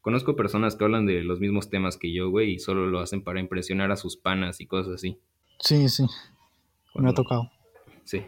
[0.04, 3.22] Conozco personas que hablan de los mismos temas que yo, güey, y solo lo hacen
[3.22, 5.16] para impresionar a sus panas y cosas así.
[5.60, 7.50] Sí, sí, me ha Cuando- tocado.
[8.04, 8.20] Sí.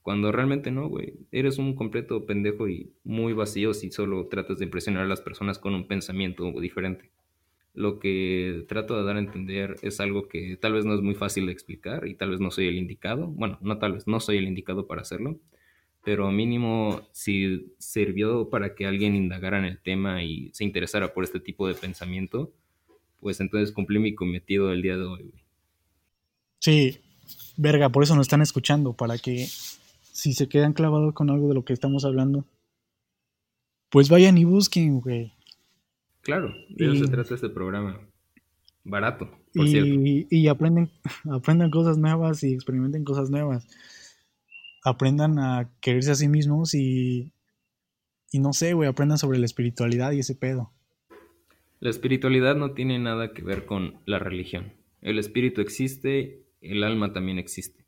[0.00, 1.12] Cuando realmente no, güey.
[1.30, 5.58] Eres un completo pendejo y muy vacío si solo tratas de impresionar a las personas
[5.58, 7.10] con un pensamiento diferente.
[7.74, 11.14] Lo que trato de dar a entender es algo que tal vez no es muy
[11.14, 13.26] fácil de explicar y tal vez no soy el indicado.
[13.26, 15.38] Bueno, no tal vez, no soy el indicado para hacerlo.
[16.04, 21.24] Pero mínimo si sirvió para que alguien indagara en el tema y se interesara por
[21.24, 22.52] este tipo de pensamiento,
[23.20, 25.42] pues entonces cumplí mi cometido el día de hoy, güey.
[26.58, 26.98] Sí,
[27.56, 29.46] verga, por eso nos están escuchando, para que
[30.12, 32.44] si se quedan clavados con algo de lo que estamos hablando,
[33.90, 35.32] pues vayan y busquen, güey.
[36.22, 38.00] Claro, de eso Y- se trata este programa.
[38.84, 39.88] Barato, por cierto.
[39.90, 40.90] Y, y aprenden,
[41.30, 43.66] aprendan cosas nuevas y experimenten cosas nuevas.
[44.82, 47.32] Aprendan a quererse a sí mismos y,
[48.32, 50.72] y no sé, güey, aprendan sobre la espiritualidad y ese pedo.
[51.80, 54.72] La espiritualidad no tiene nada que ver con la religión.
[55.00, 57.84] El espíritu existe, el alma también existe.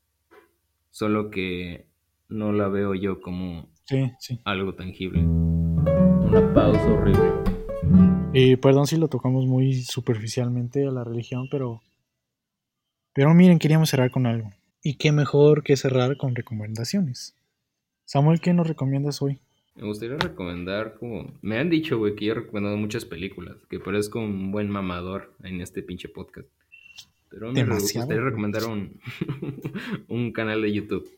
[0.91, 1.87] Solo que
[2.29, 4.41] no la veo yo como Sí, sí.
[4.45, 5.21] algo tangible.
[5.23, 7.33] Una pausa horrible.
[8.33, 11.83] Y perdón si lo tocamos muy superficialmente a la religión, pero.
[13.13, 14.49] Pero miren, queríamos cerrar con algo.
[14.85, 17.37] Y qué mejor que cerrar con recomendaciones.
[18.05, 19.39] Samuel, ¿qué nos recomiendas hoy?
[19.77, 21.39] Me gustaría recomendar como...
[21.41, 25.35] Me han dicho, güey, que yo he recomendado muchas películas, que parezco un buen mamador
[25.45, 26.49] en este pinche podcast.
[27.31, 29.01] Pero me Demasiado, gustaría recomendar un,
[30.09, 31.09] un canal de YouTube.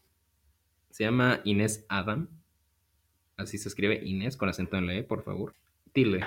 [0.91, 2.29] Se llama Inés Adam.
[3.39, 5.55] Así se escribe Inés con acento en la E, por favor.
[5.95, 6.21] Tile.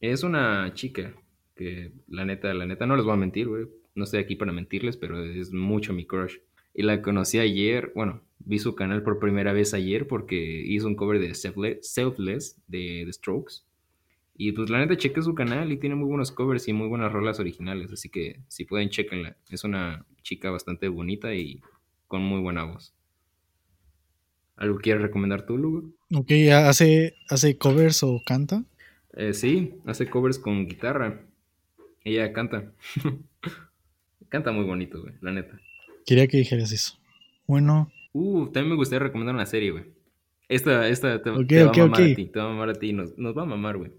[0.00, 1.14] Es una chica
[1.56, 3.66] que, la neta, la neta, no les voy a mentir, güey.
[3.94, 6.36] No estoy aquí para mentirles, pero es mucho mi crush.
[6.78, 10.94] Y la conocí ayer, bueno, vi su canal por primera vez ayer porque hizo un
[10.94, 13.64] cover de Selfle- Selfless de The Strokes.
[14.36, 17.12] Y pues la neta chequé su canal y tiene muy buenos covers y muy buenas
[17.12, 19.36] rolas originales, así que si pueden chequenla.
[19.50, 21.60] Es una chica bastante bonita y
[22.08, 22.94] con muy buena voz.
[24.56, 25.90] ¿Algo quieres recomendar tú, Lugo?
[26.14, 28.64] Ok, ¿hace, hace covers o canta?
[29.14, 31.26] Eh, sí, hace covers con guitarra.
[32.04, 32.72] Ella canta.
[34.28, 35.60] canta muy bonito, güey, la neta.
[36.08, 36.98] Quería que dijeras eso.
[37.46, 39.84] Bueno, Uh, también me gustaría recomendar una serie, güey.
[40.48, 42.74] Esta, esta te, Ok, te va a mamar a ti, te va a mamar a
[42.74, 43.92] ti, nos, nos va a mamar, güey.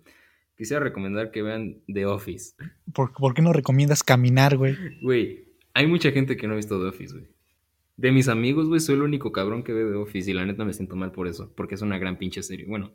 [0.58, 2.56] Quisiera recomendar que vean The Office.
[2.94, 4.76] ¿por, por qué no recomiendas caminar, güey?
[5.04, 5.46] Güey,
[5.76, 7.28] hay mucha gente que no ha visto The Office, güey.
[7.96, 10.66] De mis amigos, güey, soy el único cabrón que ve The Office y la neta
[10.66, 12.66] me siento mal por eso, porque es una gran pinche serie.
[12.66, 12.92] Bueno,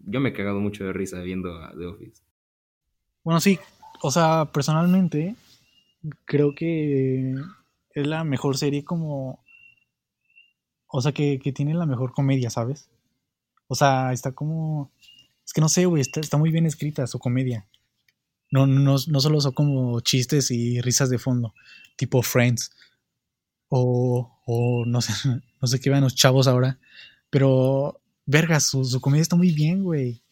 [0.00, 2.22] yo me he cagado mucho de risa viendo a The Office.
[3.24, 3.58] Bueno, sí,
[4.00, 5.36] o sea, personalmente
[6.24, 7.34] creo que
[7.94, 9.44] es la mejor serie como...
[10.86, 12.90] O sea, que, que tiene la mejor comedia, ¿sabes?
[13.68, 14.92] O sea, está como...
[15.44, 17.66] Es que no sé, güey, está, está muy bien escrita su comedia.
[18.50, 21.54] No, no, no solo son como chistes y risas de fondo,
[21.96, 22.70] tipo Friends.
[23.68, 25.12] O, o no sé,
[25.60, 26.78] no sé qué vean los chavos ahora.
[27.30, 30.22] Pero, verga, su, su comedia está muy bien, güey.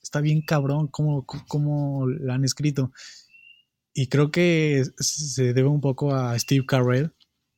[0.00, 2.92] Está bien cabrón cómo, cómo la han escrito.
[3.98, 7.12] Y creo que se debe un poco a Steve Carell,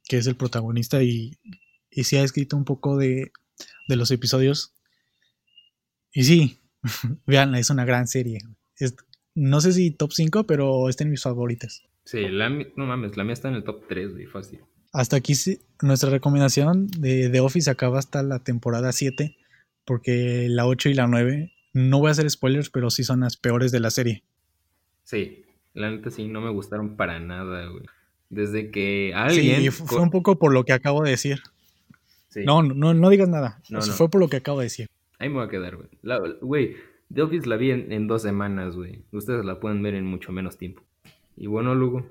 [0.05, 1.37] que es el protagonista y,
[1.91, 3.33] y sí ha escrito un poco de,
[3.89, 4.73] de los episodios.
[6.13, 6.61] Y sí,
[7.27, 8.39] veanla, es una gran serie.
[8.77, 8.95] Es-
[9.35, 11.83] no sé si top 5, pero está en mis favoritas.
[12.05, 14.61] Sí, la, no mames, la mía está en el top 3, güey, fácil.
[14.93, 19.37] Hasta aquí sí, nuestra recomendación de The Office acaba hasta la temporada 7,
[19.85, 23.37] porque la 8 y la 9, no voy a hacer spoilers, pero sí son las
[23.37, 24.25] peores de la serie.
[25.05, 25.43] Sí,
[25.79, 27.85] la neta sí, no me gustaron para nada, güey.
[28.31, 29.61] Desde que alguien...
[29.63, 31.41] Sí, fu- fue un poco por lo que acabo de decir.
[32.29, 32.45] Sí.
[32.45, 33.61] No, no, no digas nada.
[33.71, 33.97] No, O sea, no.
[33.97, 34.89] Fue por lo que acabo de decir.
[35.19, 35.89] Ahí me voy a quedar, güey.
[36.03, 36.77] La- Güey,
[37.13, 39.03] The Office la vi en, en dos semanas, güey.
[39.13, 40.83] Ustedes la pueden ver en mucho menos tiempo.
[41.37, 42.07] Y bueno, Lugo,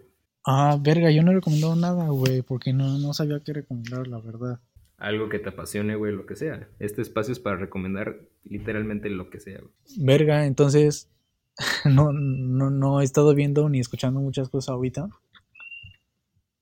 [0.50, 4.20] Ah, verga, yo no he recomendado nada, güey, porque no, no sabía qué recomendar, la
[4.20, 4.60] verdad.
[4.98, 6.68] algo que te apasione, güey, lo que sea.
[6.80, 9.72] Este espacio es para recomendar literalmente lo que sea, güey.
[9.98, 11.10] Verga, entonces
[11.86, 15.10] no, no, no he estado viendo ni escuchando muchas cosas ahorita.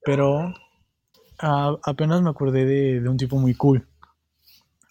[0.03, 0.53] Pero
[1.39, 3.87] apenas me acordé de, un tipo muy cool.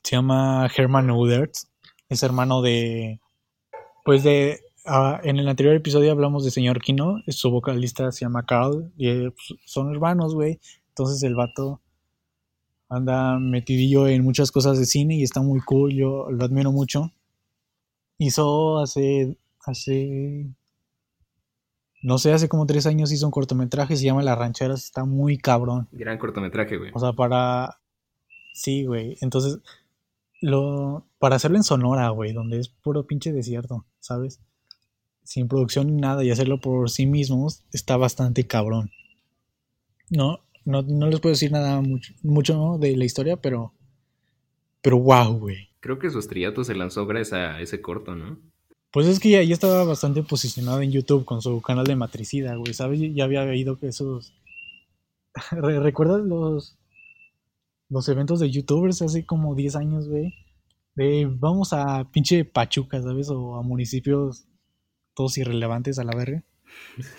[0.02, 1.68] Se llama Herman Udertz.
[2.08, 3.20] Es hermano de.
[4.04, 4.60] Pues de.
[5.22, 7.22] en el anterior episodio hablamos de señor Kino.
[7.28, 8.92] Su vocalista se llama Carl.
[8.96, 10.60] Y eh, pues, son hermanos, güey.
[10.88, 11.80] Entonces el vato
[12.88, 15.94] anda metidillo en muchas cosas de cine y está muy cool.
[15.94, 17.12] Yo lo admiro mucho.
[18.18, 20.46] hizo hace, hace,
[22.02, 25.38] no sé, hace como tres años hizo un cortometraje, se llama Las Rancheras, está muy
[25.38, 25.88] cabrón.
[25.92, 26.90] Gran cortometraje, güey.
[26.94, 27.78] O sea, para,
[28.52, 29.60] sí, güey, entonces,
[30.40, 34.40] lo, para hacerlo en Sonora, güey, donde es puro pinche desierto, ¿sabes?
[35.22, 38.90] Sin producción ni nada y hacerlo por sí mismos, está bastante cabrón.
[40.10, 42.78] No, no, no les puedo decir nada mucho, mucho ¿no?
[42.78, 43.72] de la historia, pero,
[44.82, 45.70] pero wow, güey.
[45.80, 48.38] Creo que su estrellato se lanzó gracias a ese corto, ¿no?
[48.94, 52.54] Pues es que ya, ya estaba bastante posicionado en YouTube con su canal de Matricida,
[52.54, 53.00] güey, ¿sabes?
[53.12, 53.44] Ya había
[53.76, 54.32] que esos...
[55.50, 56.78] Re- ¿Recuerdas los,
[57.88, 60.32] los eventos de YouTubers hace como 10 años, güey?
[60.94, 63.30] De vamos a pinche Pachuca, ¿sabes?
[63.30, 64.46] O a municipios
[65.14, 66.44] todos irrelevantes a la verga.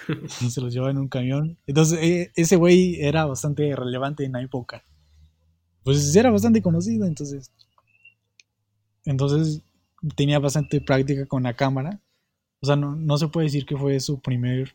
[0.41, 1.57] Y se los lleva en un camión.
[1.67, 4.85] Entonces, eh, ese güey era bastante relevante en la época.
[5.83, 7.51] Pues era bastante conocido, entonces.
[9.03, 9.61] Entonces
[10.15, 12.01] tenía bastante práctica con la cámara.
[12.61, 14.73] O sea, no, no se puede decir que fue su primer.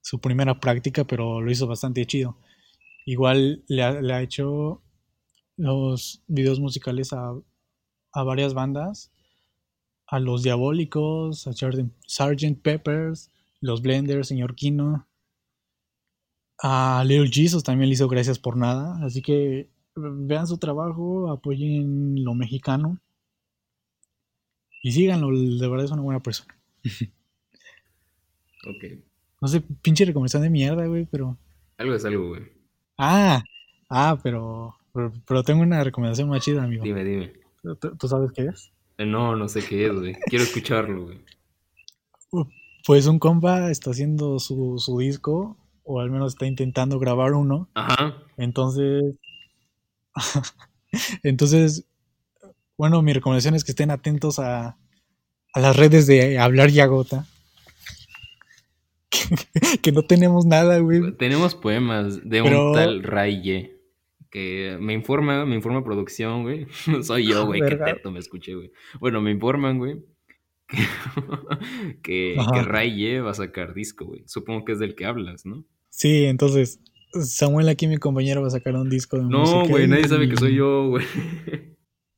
[0.00, 2.36] su primera práctica, pero lo hizo bastante chido.
[3.04, 4.82] Igual le ha, le ha hecho
[5.56, 7.34] los videos musicales a,
[8.12, 9.12] a varias bandas.
[10.06, 12.62] A los Diabólicos, a Sgt.
[12.62, 13.30] Peppers,
[13.60, 15.06] los Blenders, Señor Kino.
[16.62, 19.04] A Little Jesus también le hizo Gracias por Nada.
[19.04, 23.00] Así que vean su trabajo, apoyen lo mexicano.
[24.82, 26.56] Y síganlo, de verdad es una buena persona.
[28.68, 28.84] Ok.
[29.40, 31.38] No sé, pinche recomendación de mierda, güey, pero.
[31.78, 32.42] Algo es algo, güey.
[32.98, 33.42] Ah,
[33.90, 35.12] ah, pero, pero.
[35.26, 36.82] pero tengo una recomendación más chida, amigo.
[36.82, 37.32] Dime, dime.
[37.62, 38.72] ¿Tú, tú sabes qué es?
[38.98, 40.14] Eh, No, no sé qué es, güey.
[40.26, 41.20] Quiero escucharlo, güey.
[42.86, 47.68] Pues un compa está haciendo su, su disco, o al menos está intentando grabar uno.
[47.74, 48.16] Ajá.
[48.36, 49.14] Entonces.
[51.22, 51.86] Entonces.
[52.78, 54.76] Bueno, mi recomendación es que estén atentos a,
[55.52, 57.26] a las redes de Hablar Yagota.
[59.08, 61.12] Que, que no tenemos nada, güey.
[61.16, 63.72] Tenemos poemas de Pero- un tal Raye
[64.30, 66.66] que me informa, me informa producción, güey.
[67.02, 67.94] Soy yo, güey, qué Verga.
[67.94, 68.72] teto me escuché, güey.
[69.00, 70.04] Bueno, me informan, güey,
[72.02, 72.50] que, Ajá.
[72.52, 74.24] que Raye va a sacar disco, güey.
[74.26, 75.64] Supongo que es del que hablas, ¿no?
[75.88, 76.80] Sí, entonces.
[77.12, 80.36] Samuel, aquí mi compañero, va a sacar un disco de No, güey, nadie sabe que
[80.36, 81.06] soy yo, güey.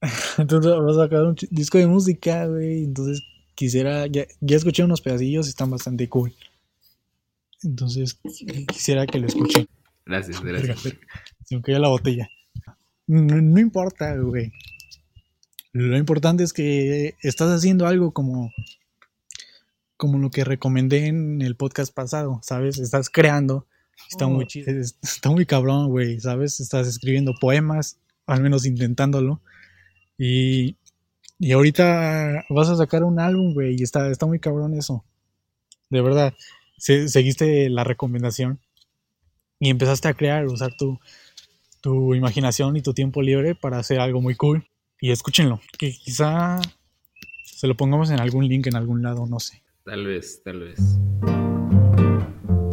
[0.39, 2.85] Entonces va a sacar un disco de música, güey.
[2.85, 3.23] Entonces
[3.55, 6.35] quisiera, ya, ya escuché unos pedacillos y están bastante cool.
[7.63, 9.67] Entonces qu- quisiera que lo escuchen.
[10.07, 10.83] Gracias, gracias.
[10.85, 10.97] verga,
[11.45, 12.29] Se me cayó la botella.
[13.07, 14.53] No, no importa, güey.
[15.73, 18.53] Lo importante es que estás haciendo algo como,
[19.97, 22.79] como lo que recomendé en el podcast pasado, ¿sabes?
[22.79, 23.67] Estás creando.
[24.11, 24.71] Está muy chido.
[24.73, 26.61] es- Está muy cabrón, güey, ¿sabes?
[26.61, 29.41] Estás escribiendo poemas, al menos intentándolo.
[30.19, 30.77] Y,
[31.39, 35.05] y ahorita vas a sacar un álbum, güey, y está, está muy cabrón eso.
[35.91, 36.35] De verdad.
[36.77, 38.61] Se- seguiste la recomendación
[39.59, 40.99] y empezaste a crear, usar tu,
[41.81, 44.65] tu imaginación y tu tiempo libre para hacer algo muy cool.
[45.01, 46.61] Y escúchenlo, que quizá
[47.45, 49.63] se lo pongamos en algún link en algún lado, no sé.
[49.85, 50.79] Tal vez, tal vez.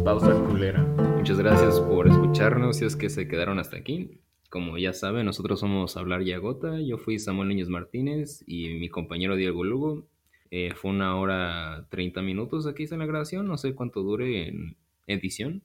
[0.04, 0.82] Pausa culera.
[1.16, 4.20] Muchas gracias por escucharnos si es que se quedaron hasta aquí.
[4.50, 6.80] Como ya saben, nosotros somos Hablar y Agota.
[6.80, 10.06] Yo fui Samuel Núñez Martínez y mi compañero Diego Lugo.
[10.50, 13.46] Eh, fue una hora 30 minutos aquí en la grabación.
[13.46, 14.76] No sé cuánto dure en
[15.06, 15.62] edición,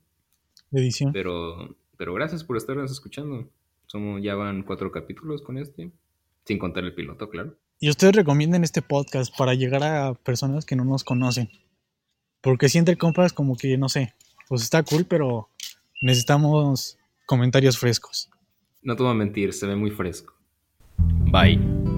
[0.71, 1.13] Edición.
[1.13, 3.49] pero, pero gracias por estarnos escuchando.
[3.86, 5.91] Somos, ya van cuatro capítulos con este,
[6.45, 7.57] sin contar el piloto, claro.
[7.79, 11.49] Y ustedes recomienden este podcast para llegar a personas que no nos conocen.
[12.41, 14.13] Porque si entre compas como que, no sé,
[14.47, 15.49] pues está cool, pero
[16.01, 18.30] necesitamos comentarios frescos.
[18.84, 20.34] No te voy a mentir, se ve muy fresco.
[21.32, 21.90] Bye.